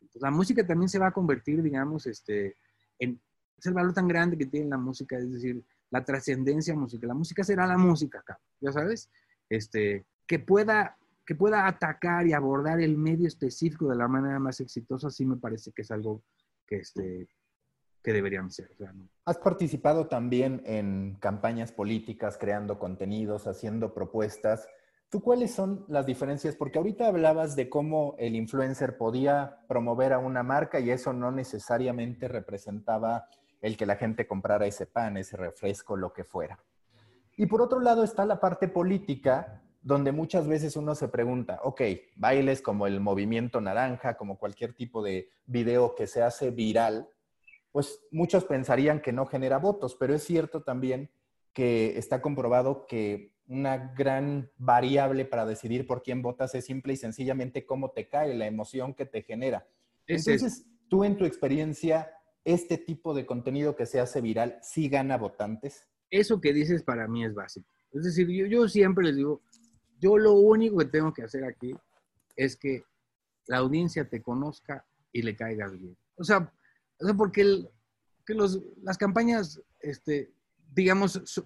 [0.00, 2.56] pues, la música también se va a convertir, digamos, este,
[2.98, 3.20] en
[3.58, 7.08] es el valor tan grande que tiene la música, es decir, la trascendencia musical.
[7.08, 8.24] La música será la música,
[8.60, 9.10] ya sabes,
[9.48, 10.96] este, que pueda
[11.26, 15.36] que pueda atacar y abordar el medio específico de la manera más exitosa, sí me
[15.36, 16.22] parece que es algo
[16.66, 17.28] que, este,
[18.12, 18.70] que ser.
[19.24, 24.68] Has participado también en campañas políticas, creando contenidos, haciendo propuestas.
[25.10, 26.56] ¿Tú cuáles son las diferencias?
[26.56, 31.30] Porque ahorita hablabas de cómo el influencer podía promover a una marca y eso no
[31.30, 33.28] necesariamente representaba
[33.60, 36.58] el que la gente comprara ese pan, ese refresco, lo que fuera.
[37.36, 41.82] Y por otro lado está la parte política, donde muchas veces uno se pregunta, ok,
[42.16, 47.08] bailes como el movimiento naranja, como cualquier tipo de video que se hace viral,
[47.72, 51.10] pues muchos pensarían que no genera votos, pero es cierto también
[51.52, 56.96] que está comprobado que una gran variable para decidir por quién votas es simple y
[56.96, 59.66] sencillamente cómo te cae, la emoción que te genera.
[60.06, 62.10] Entonces, tú en tu experiencia,
[62.44, 65.86] este tipo de contenido que se hace viral, ¿sí gana votantes?
[66.10, 67.68] Eso que dices para mí es básico.
[67.92, 69.42] Es decir, yo, yo siempre les digo,
[69.98, 71.74] yo lo único que tengo que hacer aquí
[72.36, 72.84] es que
[73.46, 75.96] la audiencia te conozca y le caiga bien.
[76.16, 76.52] O sea,
[77.00, 77.44] o sea, porque
[78.26, 80.32] los, las campañas, este,
[80.74, 81.44] digamos,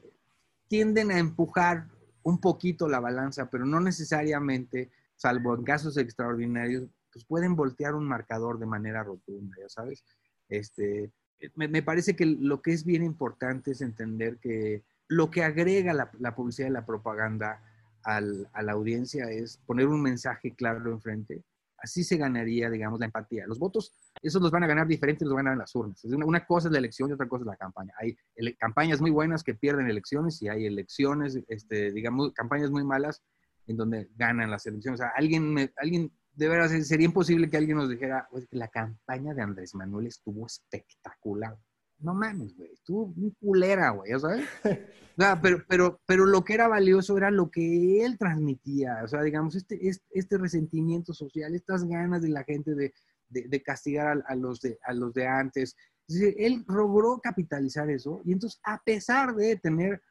[0.68, 1.88] tienden a empujar
[2.22, 8.07] un poquito la balanza, pero no necesariamente, salvo en casos extraordinarios, pues pueden voltear un
[8.07, 10.05] marcador de manera rotunda, ya sabes.
[10.48, 11.12] Este,
[11.57, 16.11] me, parece que lo que es bien importante es entender que lo que agrega la,
[16.18, 17.62] la publicidad y la propaganda
[18.05, 21.42] al, a la audiencia es poner un mensaje claro enfrente.
[21.83, 23.45] Así se ganaría, digamos, la empatía.
[23.47, 26.05] Los votos esos los van a ganar diferentes, los van a ganar en las urnas.
[26.05, 27.93] Una, cosa es la elección y otra cosa es la campaña.
[27.99, 28.16] Hay
[28.55, 33.22] campañas muy buenas que pierden elecciones y hay elecciones, este, digamos, campañas muy malas
[33.66, 35.01] en donde ganan las elecciones.
[35.01, 39.43] O sea, alguien, alguien de veras, sería imposible que alguien nos dijera, la campaña de
[39.43, 41.59] Andrés Manuel estuvo espectacular.
[42.03, 44.46] No mames, güey, estuvo muy culera, güey, ¿sabes?
[44.64, 49.22] O pero, pero, pero lo que era valioso era lo que él transmitía, o sea,
[49.22, 52.92] digamos, este, este, este resentimiento social, estas ganas de la gente de,
[53.28, 55.76] de, castigar a, los de, a los de antes.
[56.09, 60.03] él logró capitalizar eso y entonces a pesar de tener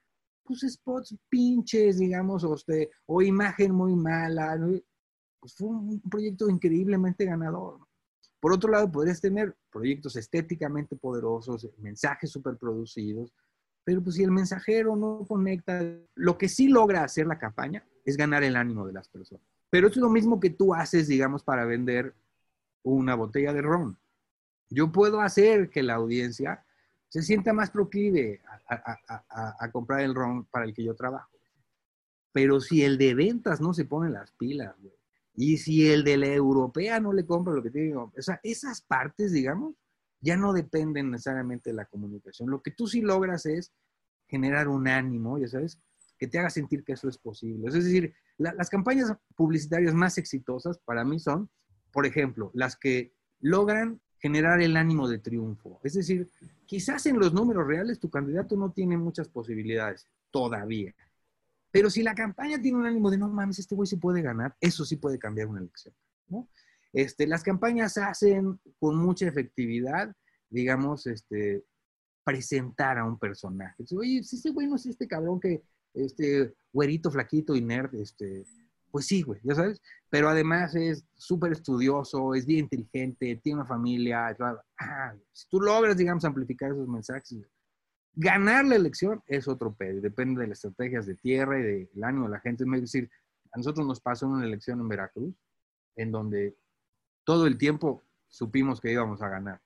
[0.44, 4.58] pues spots pinches, digamos, o, este, o imagen muy mala,
[5.39, 7.80] pues fue un proyecto increíblemente ganador.
[8.42, 13.32] Por otro lado, podrías tener proyectos estéticamente poderosos, mensajes súper producidos,
[13.84, 15.80] pero pues si el mensajero no conecta,
[16.16, 19.46] lo que sí logra hacer la campaña es ganar el ánimo de las personas.
[19.70, 22.16] Pero es lo mismo que tú haces, digamos, para vender
[22.84, 23.98] una botella de ron.
[24.70, 26.66] Yo puedo hacer que la audiencia
[27.10, 31.30] se sienta más proclive a, comprar el ron para el que yo trabajo.
[32.32, 34.76] Pero si el de ventas no se pone las pilas,
[35.36, 38.82] y si el de la europea no le compra lo que tiene, o sea, esas
[38.82, 39.76] partes, digamos,
[40.20, 42.50] ya no dependen necesariamente de la comunicación.
[42.50, 43.72] Lo que tú sí logras es
[44.28, 45.80] generar un ánimo, ya sabes,
[46.18, 47.68] que te haga sentir que eso es posible.
[47.68, 51.50] Es decir, las campañas publicitarias más exitosas para mí son,
[51.92, 55.80] por ejemplo, las que logran generar el ánimo de triunfo.
[55.84, 56.30] Es decir,
[56.68, 60.94] quizás en los números reales tu candidato no tiene muchas posibilidades todavía.
[61.72, 64.56] Pero si la campaña tiene un ánimo de no mames, este güey se puede ganar,
[64.60, 65.96] eso sí puede cambiar una elección.
[66.28, 66.50] ¿no?
[66.94, 70.14] Este, las campañas hacen con mucha efectividad,
[70.50, 71.64] digamos, este,
[72.24, 73.84] presentar a un personaje.
[73.98, 75.64] Oye, si este güey no es este cabrón que,
[75.94, 78.44] este, güerito, flaquito y nerd, este,
[78.92, 79.82] pues sí, güey, ya sabes.
[80.10, 84.36] Pero además es súper estudioso, es bien inteligente, tiene una familia.
[84.78, 87.48] Ah, si tú logras, digamos, amplificar esos mensajes,
[88.14, 90.01] ganar la elección es otro pedo.
[90.01, 92.64] Depende de las estrategias de tierra y del ánimo de la gente.
[92.64, 93.09] Es decir,
[93.51, 95.34] a nosotros nos pasó una elección en Veracruz,
[95.95, 96.55] en donde
[97.24, 99.62] todo el tiempo supimos que íbamos a ganar.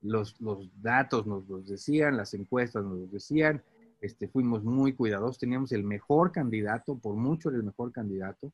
[0.00, 3.62] Los, los datos nos los decían, las encuestas nos los decían,
[4.00, 8.52] este, fuimos muy cuidadosos, teníamos el mejor candidato, por mucho el mejor candidato,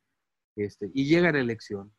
[0.55, 1.91] este, y llega la elección.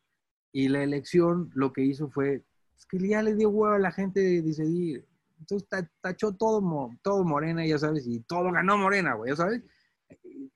[0.53, 2.43] Y la elección lo que hizo fue,
[2.77, 5.05] es que ya le dio huevo a la gente de decidir.
[5.41, 5.67] Entonces
[6.01, 9.63] tachó todo, todo Morena, ya sabes, y todo ganó Morena, güey, ya sabes.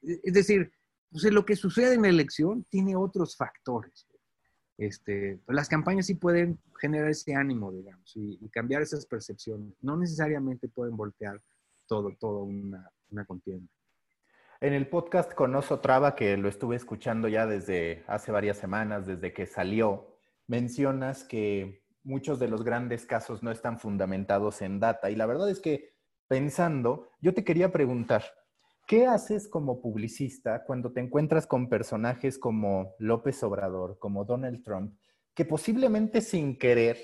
[0.01, 0.71] Es decir,
[1.11, 4.07] pues lo que sucede en la elección tiene otros factores.
[4.77, 9.73] Este, las campañas sí pueden generar ese ánimo, digamos, y, y cambiar esas percepciones.
[9.81, 11.41] No necesariamente pueden voltear
[11.88, 13.71] todo, todo una, una contienda.
[14.61, 19.05] En el podcast con Oso Traba, que lo estuve escuchando ya desde hace varias semanas,
[19.05, 20.15] desde que salió,
[20.47, 25.10] mencionas que muchos de los grandes casos no están fundamentados en data.
[25.10, 25.93] Y la verdad es que
[26.28, 28.24] pensando, yo te quería preguntar,
[28.88, 34.97] ¿qué haces como publicista cuando te encuentras con personajes como López Obrador, como Donald Trump,
[35.34, 36.97] que posiblemente sin querer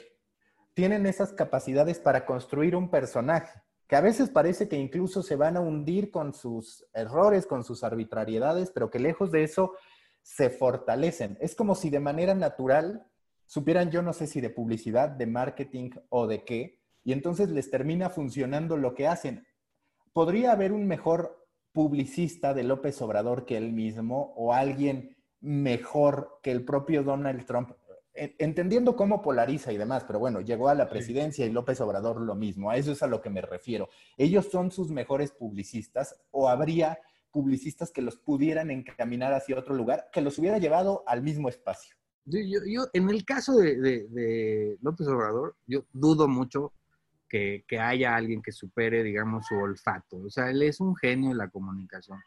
[0.74, 3.62] tienen esas capacidades para construir un personaje?
[3.92, 7.84] que a veces parece que incluso se van a hundir con sus errores, con sus
[7.84, 9.74] arbitrariedades, pero que lejos de eso
[10.22, 11.38] se fortalecen.
[11.42, 13.06] Es como si de manera natural
[13.52, 17.70] supieran, yo no sé si de publicidad, de marketing o de qué, y entonces les
[17.70, 19.46] termina funcionando lo que hacen.
[20.14, 26.52] ¿Podría haber un mejor publicista de López Obrador que él mismo o alguien mejor que
[26.52, 27.72] el propio Donald Trump?
[28.14, 32.36] entendiendo cómo polariza y demás, pero bueno, llegó a la presidencia y López Obrador lo
[32.36, 33.88] mismo, a eso es a lo que me refiero.
[34.18, 37.00] ¿Ellos son sus mejores publicistas o habría
[37.32, 42.01] publicistas que los pudieran encaminar hacia otro lugar, que los hubiera llevado al mismo espacio?
[42.32, 46.74] Yo, en el caso de, López Obrador, yo dudo mucho
[47.28, 50.18] que, que haya alguien que supere, digamos, su olfato.
[50.18, 52.20] O sea, él es un genio de la comunicación.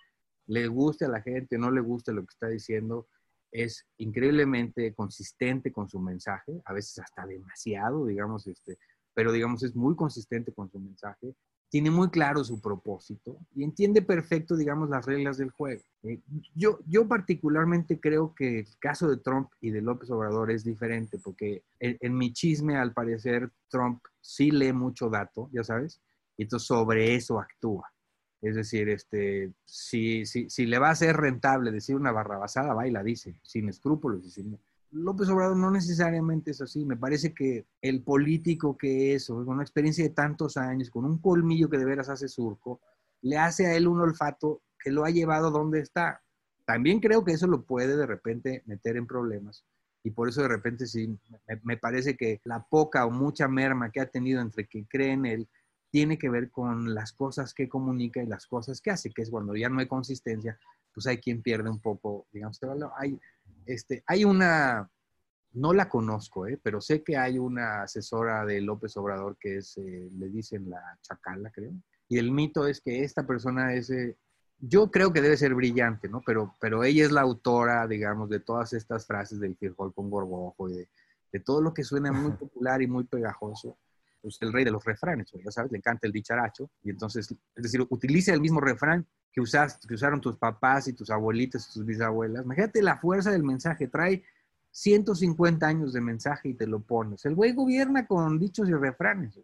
[0.46, 3.06] Le guste a la gente, no le guste lo que está diciendo,
[3.54, 8.78] es increíblemente consistente con su mensaje, a veces hasta demasiado, digamos, este,
[9.14, 11.34] pero digamos es muy consistente con su mensaje,
[11.68, 15.82] tiene muy claro su propósito y entiende perfecto, digamos, las reglas del juego.
[16.04, 16.20] Eh,
[16.54, 21.18] yo, yo particularmente creo que el caso de Trump y de López Obrador es diferente,
[21.18, 26.00] porque en, mi chisme, al parecer, Trump sí lee mucho dato, ya sabes,
[26.36, 27.90] y entonces sobre eso actúa.
[28.40, 32.86] Es decir, este, si, si, si, le va a ser rentable decir una barrabasada, va
[32.86, 34.22] y la dice, sin escrúpulos.
[34.94, 36.84] López Obrador no necesariamente es así.
[36.84, 41.18] Me parece que el político que es, con una experiencia de tantos años, con un
[41.18, 42.80] colmillo que de veras hace surco,
[43.22, 46.22] le hace a él un olfato que lo ha llevado donde está.
[46.64, 49.64] También creo que eso lo puede de repente meter en problemas.
[50.04, 51.18] Y por eso de repente sí,
[51.62, 55.26] me, parece que la poca o mucha merma que ha tenido entre que cree en
[55.26, 55.48] él
[55.90, 59.30] tiene que ver con las cosas que comunica y las cosas que hace, que es
[59.30, 60.58] cuando ya no hay consistencia,
[60.92, 62.60] pues hay quien pierde un poco, digamos,
[62.96, 63.18] hay,
[63.66, 64.90] este, hay una,
[65.52, 66.58] no la conozco, ¿eh?
[66.62, 70.80] pero sé que hay una asesora de López Obrador que es, eh, le dicen la
[71.02, 71.72] chacala, creo,
[72.08, 74.16] y el mito es que esta persona es, eh,
[74.58, 76.22] yo creo que debe ser brillante, ¿no?
[76.24, 80.68] Pero, pero ella es la autora, digamos, de todas estas frases del frijol con gorgojo
[80.68, 80.88] y de,
[81.32, 83.76] de todo lo que suena muy popular y muy pegajoso
[84.24, 87.62] pues, el rey de los refranes, ya sabes, le encanta el dicharacho, y entonces, es
[87.62, 91.84] decir, utiliza el mismo refrán que, que usaron tus papás y tus abuelitas y tus
[91.84, 92.42] bisabuelas.
[92.42, 94.24] Imagínate la fuerza del mensaje, trae
[94.70, 97.26] 150 años de mensaje y te lo pones.
[97.26, 99.38] El güey gobierna con dichos y refranes.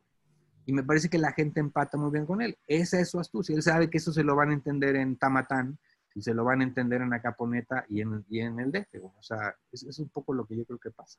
[0.65, 2.57] Y me parece que la gente empata muy bien con él.
[2.67, 3.55] Esa es su astucia.
[3.55, 5.79] Él sabe que eso se lo van a entender en Tamatán
[6.15, 9.05] y se lo van a entender en Acaponeta y en, y en el DF.
[9.05, 11.19] O sea, es un poco lo que yo creo que pasa.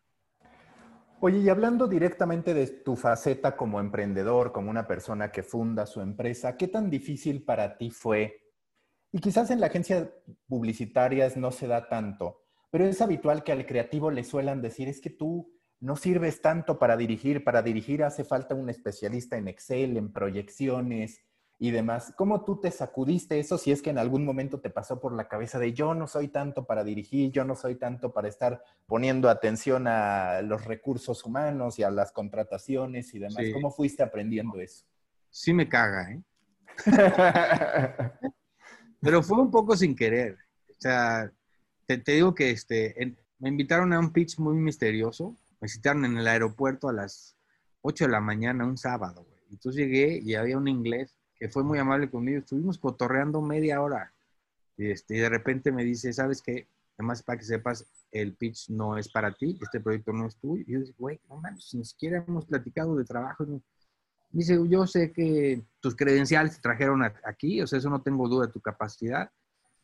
[1.24, 6.02] Oye, y hablando directamente de tu faceta como emprendedor, como una persona que funda su
[6.02, 8.50] empresa, ¿qué tan difícil para ti fue?
[9.12, 10.12] Y quizás en la agencia
[10.48, 12.42] publicitarias no se da tanto,
[12.72, 16.80] pero es habitual que al creativo le suelan decir, es que tú no sirves tanto
[16.80, 21.20] para dirigir, para dirigir hace falta un especialista en Excel, en proyecciones,
[21.62, 22.12] y demás.
[22.18, 25.28] ¿Cómo tú te sacudiste eso si es que en algún momento te pasó por la
[25.28, 29.30] cabeza de yo no soy tanto para dirigir, yo no soy tanto para estar poniendo
[29.30, 33.46] atención a los recursos humanos y a las contrataciones y demás?
[33.54, 34.86] ¿Cómo fuiste aprendiendo eso?
[35.30, 36.24] Sí me caga, ¿eh?
[39.00, 40.40] Pero fue un poco sin querer.
[40.68, 41.32] O sea,
[41.86, 45.38] te, digo que este, me invitaron a un pitch muy misterioso.
[45.60, 47.38] Me citaron en el aeropuerto a las
[47.82, 49.44] 8 de la mañana, un sábado, güey.
[49.52, 52.40] Entonces llegué y había un inglés fue muy amable conmigo.
[52.40, 54.14] Estuvimos cotorreando media hora.
[54.78, 56.68] Y, este, y de repente me dice, ¿sabes qué?
[56.98, 60.64] Además, para que sepas, el pitch no es para ti, este proyecto no es tuyo.
[60.68, 63.46] Y yo dije, güey, no mames, ni siquiera hemos platicado de trabajo.
[64.30, 68.48] Dice, yo sé que tus credenciales te trajeron aquí, o sea, eso no tengo duda
[68.48, 69.30] de tu capacidad,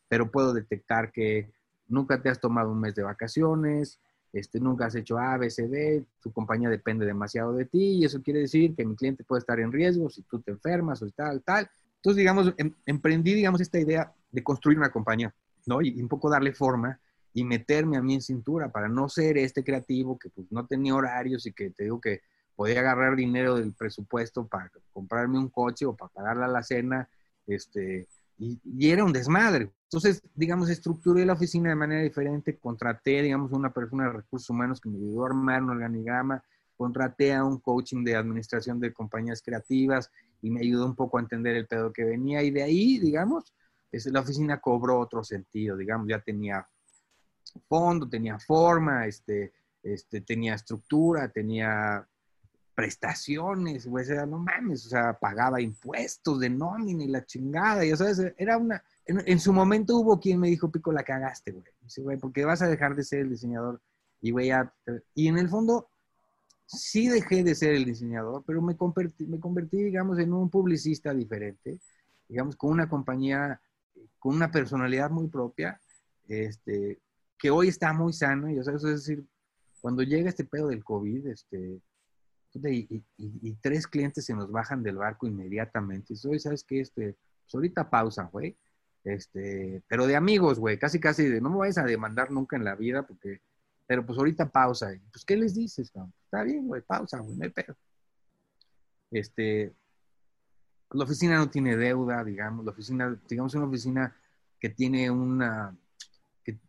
[0.07, 1.51] pero puedo detectar que
[1.87, 3.99] nunca te has tomado un mes de vacaciones,
[4.33, 8.05] este, nunca has hecho A, B, C, D, tu compañía depende demasiado de ti y
[8.05, 11.09] eso quiere decir que mi cliente puede estar en riesgo si tú te enfermas o
[11.11, 11.69] tal, tal.
[11.95, 15.33] Entonces, digamos, em, emprendí, digamos, esta idea de construir una compañía,
[15.65, 15.81] ¿no?
[15.81, 16.99] Y, un poco darle forma
[17.33, 20.95] y meterme a mí en cintura para no ser este creativo que pues no tenía
[20.95, 22.21] horarios y que te digo que
[22.55, 27.09] podía agarrar dinero del presupuesto para comprarme un coche o para pagarle la cena,
[27.45, 28.07] este,
[28.37, 28.59] y,
[28.89, 29.71] era un desmadre.
[29.83, 34.81] Entonces, digamos, estructuré la oficina de manera diferente, contraté, digamos, una persona de recursos humanos
[34.81, 36.43] que me ayudó a armar un organigrama,
[36.75, 40.11] contraté a un coaching de administración de compañías creativas
[40.41, 43.53] y me ayudó un poco a entender el pedo que venía y de ahí, digamos,
[43.91, 46.67] la oficina cobró otro sentido, digamos, ya tenía
[47.67, 52.07] fondo, tenía forma, este, este, tenía estructura, tenía
[52.77, 57.83] prestaciones, güey, o sea, no mames, o sea, pagaba impuestos de nómina y la chingada,
[57.83, 61.55] y, o sea, era una, en, su momento hubo quien me dijo, Pico, la cagaste,
[61.97, 63.81] güey, porque vas a dejar de ser el diseñador,
[64.21, 64.71] y güey, ya,
[65.15, 65.89] y en el fondo,
[66.67, 71.15] sí dejé de ser el diseñador, pero me convertí, me convertí, digamos, en un publicista
[71.15, 71.79] diferente,
[72.29, 73.59] digamos, con una compañía,
[74.19, 75.81] con una personalidad muy propia,
[76.27, 76.99] este,
[77.39, 79.25] que hoy está muy sano, y o sea, eso es decir,
[79.81, 81.81] cuando llega este pedo del COVID, este,
[82.53, 86.13] y, tres clientes se nos bajan del barco inmediatamente.
[86.13, 86.81] Y hoy, ¿sabes qué?
[86.81, 88.57] Este, pues ahorita pausa, güey.
[89.03, 92.65] Este, pero de amigos, güey, casi, casi de no me vayas a demandar nunca en
[92.65, 93.41] la vida, porque,
[93.85, 94.91] pero pues ahorita pausa.
[95.11, 95.91] Pues, ¿qué les dices,
[96.23, 97.75] Está bien, güey, pausa, güey, no hay pedo.
[99.11, 99.73] Este,
[100.91, 104.15] la oficina no tiene deuda, digamos, la oficina, digamos, una oficina
[104.59, 105.77] que tiene una,
[106.43, 106.59] que,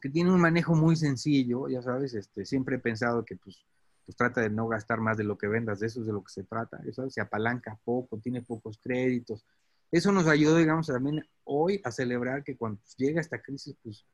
[0.00, 3.64] que tiene un manejo muy sencillo, ya sabes, este, siempre he pensado que, pues,
[4.08, 6.24] pues trata de no gastar más de lo que vendas, de eso es de lo
[6.24, 9.44] que se trata, eso se apalanca poco, tiene pocos créditos.
[9.90, 14.06] Eso nos ayudó, digamos, también hoy a celebrar que cuando llega esta crisis, pues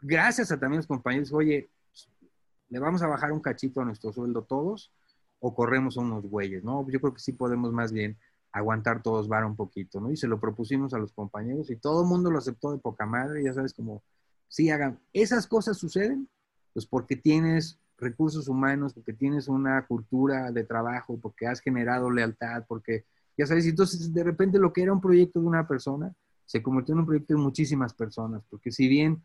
[0.00, 2.10] gracias a también los compañeros, oye, pues,
[2.68, 4.92] le vamos a bajar un cachito a nuestro sueldo todos
[5.38, 6.84] o corremos a unos güeyes, ¿no?
[6.90, 8.18] Yo creo que sí podemos más bien
[8.50, 10.10] aguantar todos vara un poquito, ¿no?
[10.10, 13.06] Y se lo propusimos a los compañeros y todo el mundo lo aceptó de poca
[13.06, 14.02] madre, ya sabes, como,
[14.48, 16.28] sí, hagan, esas cosas suceden,
[16.72, 22.64] pues porque tienes recursos humanos, porque tienes una cultura de trabajo, porque has generado lealtad,
[22.68, 23.04] porque,
[23.36, 26.94] ya sabes, entonces de repente lo que era un proyecto de una persona se convirtió
[26.94, 29.22] en un proyecto de muchísimas personas, porque si bien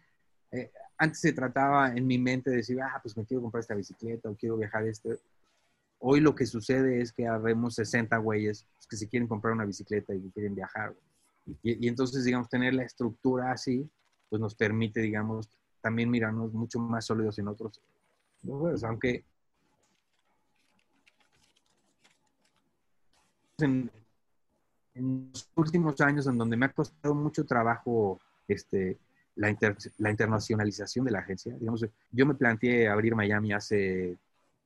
[0.51, 3.75] eh, antes se trataba en mi mente de decir, ah, pues me quiero comprar esta
[3.75, 5.17] bicicleta o quiero viajar este,
[5.99, 10.13] hoy lo que sucede es que habemos 60 güeyes que se quieren comprar una bicicleta
[10.13, 10.93] y quieren viajar.
[11.63, 13.89] Y, y, entonces, digamos, tener la estructura así,
[14.29, 15.49] pues nos permite, digamos,
[15.79, 17.81] también mirarnos mucho más sólidos en otros
[18.43, 19.23] pues, aunque
[23.59, 23.91] en,
[24.95, 28.97] los últimos años en donde me ha costado mucho trabajo este,
[29.35, 29.55] la,
[29.97, 34.17] la internacionalización de la agencia, digamos, yo me planteé abrir Miami hace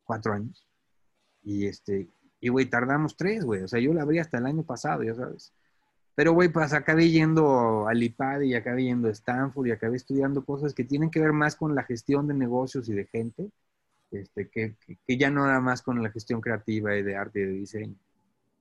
[0.04, 0.66] cuatro años
[1.44, 2.08] y este,
[2.42, 5.14] y güey, tardamos tres, güey, o sea, yo la abrí hasta el año pasado, ya
[5.14, 5.54] sabes.
[6.16, 10.46] Pero, güey, pues acabé yendo al IPAD y acabé yendo a Stanford y acabé estudiando
[10.46, 13.52] cosas que tienen que ver más con la gestión de negocios y de gente
[14.12, 14.76] este, que,
[15.08, 17.96] ya no era más con la gestión creativa y de arte y de diseño.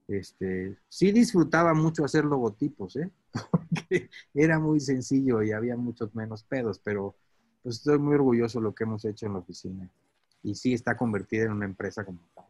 [0.07, 3.11] Este, sí disfrutaba mucho hacer logotipos, ¿eh?
[3.51, 7.17] porque era muy sencillo y había muchos menos pedos, pero
[7.63, 9.91] pues estoy muy orgulloso de lo que hemos hecho en la oficina.
[10.43, 12.45] Y sí está convertida en una empresa como tal.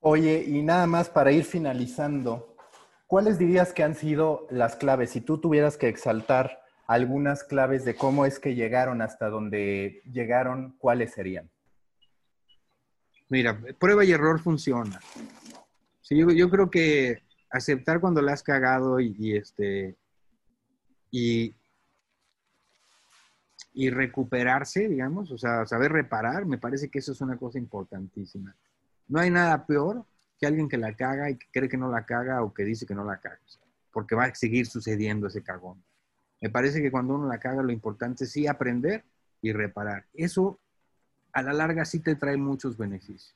[0.00, 2.54] Oye, y nada más para ir finalizando,
[3.06, 5.10] ¿cuáles dirías que han sido las claves?
[5.10, 10.76] Si tú tuvieras que exaltar algunas claves de cómo es que llegaron hasta donde llegaron,
[10.78, 11.50] ¿cuáles serían?
[13.28, 15.00] Mira, prueba y error funciona.
[16.02, 19.96] Sí, yo, creo que aceptar cuando la has cagado y, este
[21.10, 21.54] y,
[23.72, 28.54] y recuperarse, digamos, o sea, saber reparar, me parece que eso es una cosa importantísima.
[29.08, 30.04] No hay nada peor
[30.38, 32.84] que alguien que la caga y que cree que no la caga o que dice
[32.84, 33.40] que no la caga,
[33.90, 35.82] porque va a seguir sucediendo ese cagón.
[36.44, 39.02] Me parece que cuando uno la caga, lo importante es sí aprender
[39.40, 40.04] y reparar.
[40.12, 40.60] Eso
[41.32, 43.34] a la larga sí te trae muchos beneficios.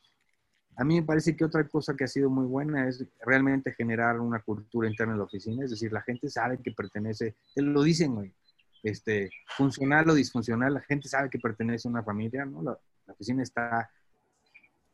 [0.77, 4.21] A mí me parece que otra cosa que ha sido muy buena es realmente generar
[4.21, 7.83] una cultura interna en la oficina, es decir, la gente sabe que pertenece, te lo
[7.83, 8.35] dicen, güey,
[8.83, 12.63] este, funcional o disfuncional, la gente sabe que pertenece a una familia, ¿no?
[12.63, 12.79] La,
[13.11, 13.91] oficina está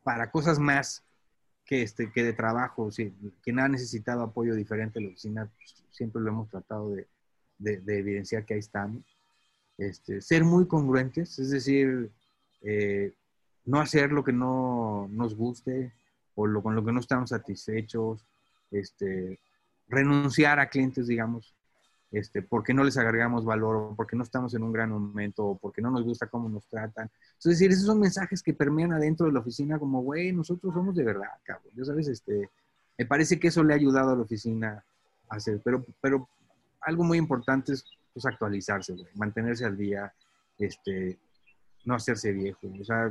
[0.03, 1.03] para cosas más
[1.65, 3.13] que, este, que de trabajo, sí,
[3.43, 7.09] quien ha necesitado apoyo diferente la oficina, pues, siempre lo hemos tratado de,
[7.57, 9.03] de, evidenciar que ahí estamos.
[9.77, 12.09] Este, ser muy congruentes, es decir,
[12.61, 13.13] eh,
[13.65, 15.91] no hacer lo que no nos guste
[16.35, 18.25] o lo, con lo que no estamos satisfechos,
[18.71, 19.39] este,
[19.87, 21.55] renunciar a clientes, digamos,
[22.11, 25.57] este, porque no les agregamos valor, o porque no estamos en un gran momento, o
[25.57, 27.09] porque no nos gusta cómo nos tratan.
[27.37, 30.95] Es decir, esos son mensajes que permean adentro de la oficina como, güey, nosotros somos
[30.95, 31.73] de verdad, cabrón.
[31.75, 32.49] Ya sabes, este,
[32.97, 34.83] me parece que eso le ha ayudado a la oficina
[35.29, 36.29] a hacer, pero, pero
[36.85, 40.13] algo muy importante es pues, actualizarse, güey, mantenerse al día,
[40.57, 41.19] este,
[41.83, 42.67] no hacerse viejo.
[42.79, 43.09] O sea,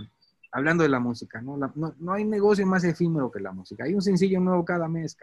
[0.52, 1.56] hablando de la música, ¿no?
[1.56, 3.84] no, no, hay negocio más efímero que la música.
[3.84, 5.16] Hay un sencillo nuevo cada mes.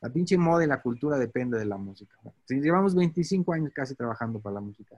[0.00, 2.16] La pinche moda y la cultura depende de la música.
[2.46, 4.96] Si llevamos 25 años casi trabajando para la música,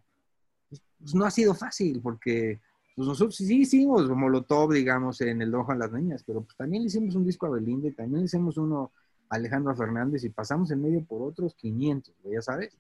[0.68, 2.61] pues, pues, no ha sido fácil porque
[2.95, 6.83] pues nosotros sí hicimos Molotov, digamos, en el Dojo a las Niñas, pero pues también
[6.83, 8.93] hicimos un disco a Belinda y también hicimos uno
[9.33, 12.76] Alejandro Fernández y pasamos en medio por otros 500, ya sabes.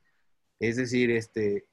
[0.60, 1.64] Es decir, este,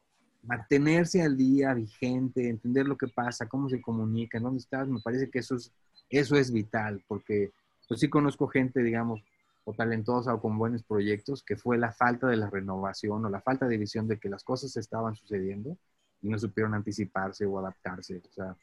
[0.44, 5.30] mantenerse al día, vigente, entender lo que pasa, cómo se comunica, dónde estás, me parece
[5.30, 5.74] que eso es,
[6.10, 7.52] eso es vital, porque
[7.90, 9.22] pues sí conozco gente, digamos,
[9.66, 13.42] o talentosa o con buenos proyectos, que fue la falta de la renovación o la
[13.42, 15.78] falta de visión de que las cosas estaban sucediendo
[16.22, 18.22] y no supieron anticiparse o adaptarse.
[18.26, 18.56] O sea,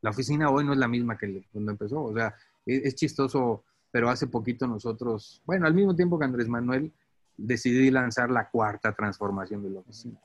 [0.00, 2.02] la oficina hoy no es la misma que cuando empezó.
[2.02, 2.34] O sea,
[2.64, 3.64] es, es chistoso,
[3.94, 6.92] pero hace poquito nosotros, bueno, al mismo tiempo que Andrés Manuel,
[7.36, 10.18] decidí lanzar la cuarta transformación de la oficina,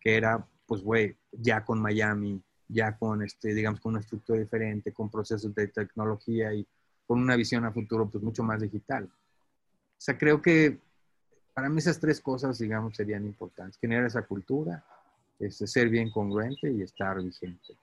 [0.00, 4.92] que era, pues, güey, ya con Miami, ya con, este, digamos, con una estructura diferente,
[4.92, 6.66] con procesos de tecnología y
[7.06, 9.04] con una visión a futuro pues mucho más digital.
[9.04, 9.08] O
[9.96, 10.80] sea, creo que
[11.54, 13.78] para mí esas tres cosas, digamos, serían importantes.
[13.78, 14.84] Generar esa cultura,
[15.38, 17.76] este, ser bien congruente y estar vigente.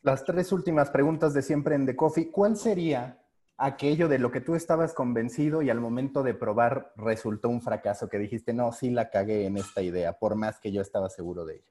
[0.00, 2.30] Las tres últimas preguntas de siempre en The Coffee.
[2.30, 3.18] ¿Cuál sería
[3.58, 8.08] aquello de lo que tú estabas convencido y al momento de probar resultó un fracaso
[8.08, 11.44] que dijiste, no, sí la cagué en esta idea, por más que yo estaba seguro
[11.44, 11.64] de ella?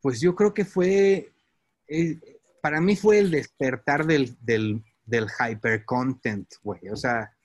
[0.00, 1.32] Pues yo creo que fue,
[1.88, 6.88] eh, para mí fue el despertar del, del, del hyper content, güey.
[6.88, 7.36] O sea,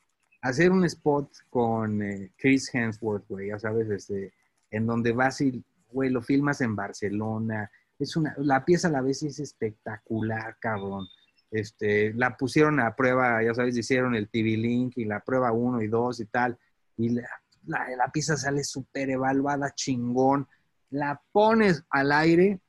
[0.41, 4.33] hacer un spot con eh, Chris Hemsworth, güey, ya sabes, este,
[4.69, 7.71] en donde vas y, güey, lo filmas en Barcelona.
[7.97, 11.07] Es una, la pieza a la vez es espectacular, cabrón.
[11.51, 15.81] Este, la pusieron a prueba, ya sabes, hicieron el TV Link y la prueba 1
[15.81, 16.57] y 2 y tal.
[16.97, 17.29] Y la,
[17.65, 20.47] la, la pieza sale súper evaluada, chingón.
[20.89, 22.59] La pones al aire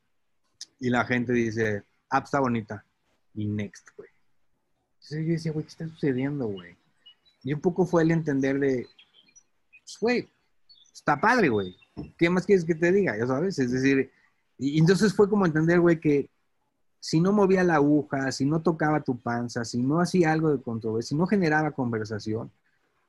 [0.81, 2.85] y la gente dice, ah, pues, está bonita.
[3.35, 4.09] Y next, güey.
[4.95, 6.77] Entonces yo decía, güey, ¿qué está sucediendo, güey?
[7.43, 8.87] Y un poco fue el entender de,
[9.83, 10.33] pues, güey,
[10.93, 11.77] está padre, güey.
[12.17, 13.17] ¿Qué más quieres que te diga?
[13.17, 14.11] Ya sabes, es decir,
[14.59, 16.29] y entonces fue como entender, güey, que
[17.01, 20.63] si no movía la aguja, si no tocaba tu panza, si no hacía algo de
[20.63, 22.51] controversia, si no generaba conversación,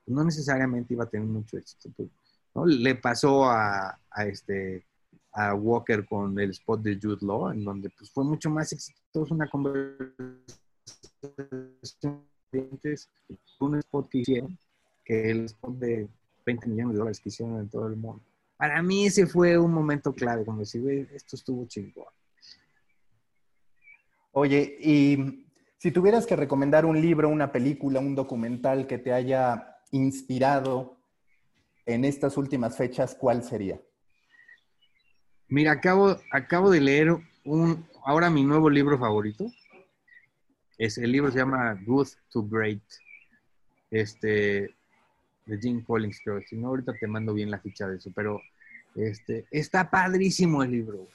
[0.06, 1.90] no necesariamente iba a tener mucho éxito.
[1.96, 2.08] Pues,
[2.54, 2.66] ¿no?
[2.66, 4.84] Le pasó a, a este,
[5.32, 9.34] a Walker con el spot de Jude Law, en donde pues, fue mucho más exitoso
[9.34, 10.60] una conversación
[13.60, 14.58] un spot que hicieron
[15.04, 16.08] que el spot de
[16.46, 18.22] 20 millones de dólares que hicieron en todo el mundo.
[18.56, 22.06] Para mí ese fue un momento clave, como decir, esto estuvo chingón.
[24.32, 25.46] Oye, y
[25.78, 30.98] si tuvieras que recomendar un libro, una película, un documental que te haya inspirado
[31.86, 33.80] en estas últimas fechas, ¿cuál sería?
[35.48, 39.46] Mira, acabo, acabo de leer un, ahora mi nuevo libro favorito.
[40.78, 42.82] Es, el libro se llama Good to Great,
[43.90, 44.74] este,
[45.46, 46.40] de Jim Collins, creo.
[46.48, 48.40] Si no, ahorita te mando bien la ficha de eso, pero
[48.94, 51.08] este, está padrísimo el libro.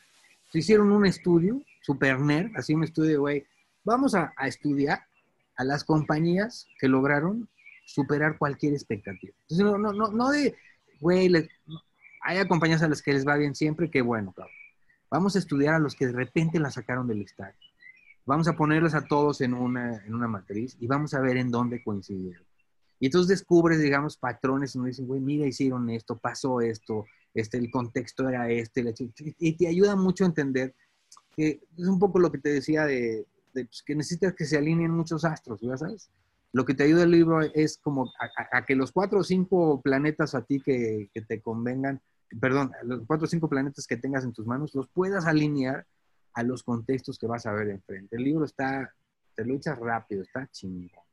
[0.51, 3.46] Se hicieron un estudio, super nerd, así un estudio, güey.
[3.84, 5.06] Vamos a, estudiar
[5.56, 7.48] a las compañías que lograron
[7.86, 9.34] superar cualquier expectativa.
[9.42, 10.56] Entonces, no, no, no, no de,
[11.00, 11.32] güey,
[12.22, 14.52] hay compañías a las que les va bien siempre, que bueno, cabrón.
[15.12, 17.54] Vamos a estudiar a los que de repente la sacaron del estadio.
[18.26, 21.52] Vamos a ponerlos a todos en una, en una matriz y vamos a ver en
[21.52, 22.44] dónde coincidieron.
[23.00, 27.06] Y entonces descubres, digamos, patrones y nos dicen, güey, mira, hicieron esto, pasó esto,
[27.36, 28.84] este, el contexto era este,
[29.38, 30.74] y te ayuda mucho a entender
[31.36, 34.92] que es un poco lo que te decía de, pues, que necesitas que se alineen
[34.92, 36.10] muchos astros, ¿ya sabes?
[36.52, 38.12] Lo que te ayuda el libro es como
[38.52, 42.02] a, que los cuatro o cinco planetas a ti que, que, te convengan,
[42.40, 45.86] perdón, los cuatro o cinco planetas que tengas en tus manos, los puedas alinear
[46.34, 48.16] a los contextos que vas a ver enfrente.
[48.16, 48.94] El libro está,
[49.36, 51.04] te lo echas rápido, está chingón.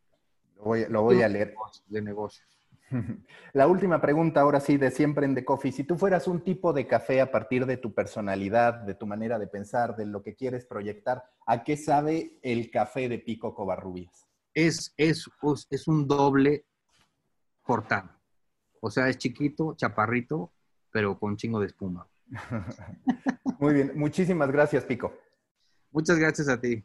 [0.57, 1.55] Lo voy, lo voy a leer.
[1.87, 2.47] De negocios.
[3.53, 5.73] La última pregunta, ahora sí, de siempre en The Coffee.
[5.73, 9.39] Si tú fueras un tipo de café a partir de tu personalidad, de tu manera
[9.39, 14.27] de pensar, de lo que quieres proyectar, ¿a qué sabe el café de Pico Covarrubias?
[14.55, 15.29] Es, es,
[15.71, 16.67] es un doble
[17.63, 18.11] cortado.
[18.81, 20.53] O sea, es chiquito, chaparrito,
[20.91, 22.07] pero con chingo de espuma.
[23.59, 25.13] Muy bien, muchísimas gracias, Pico.
[25.91, 26.85] Muchas gracias a ti.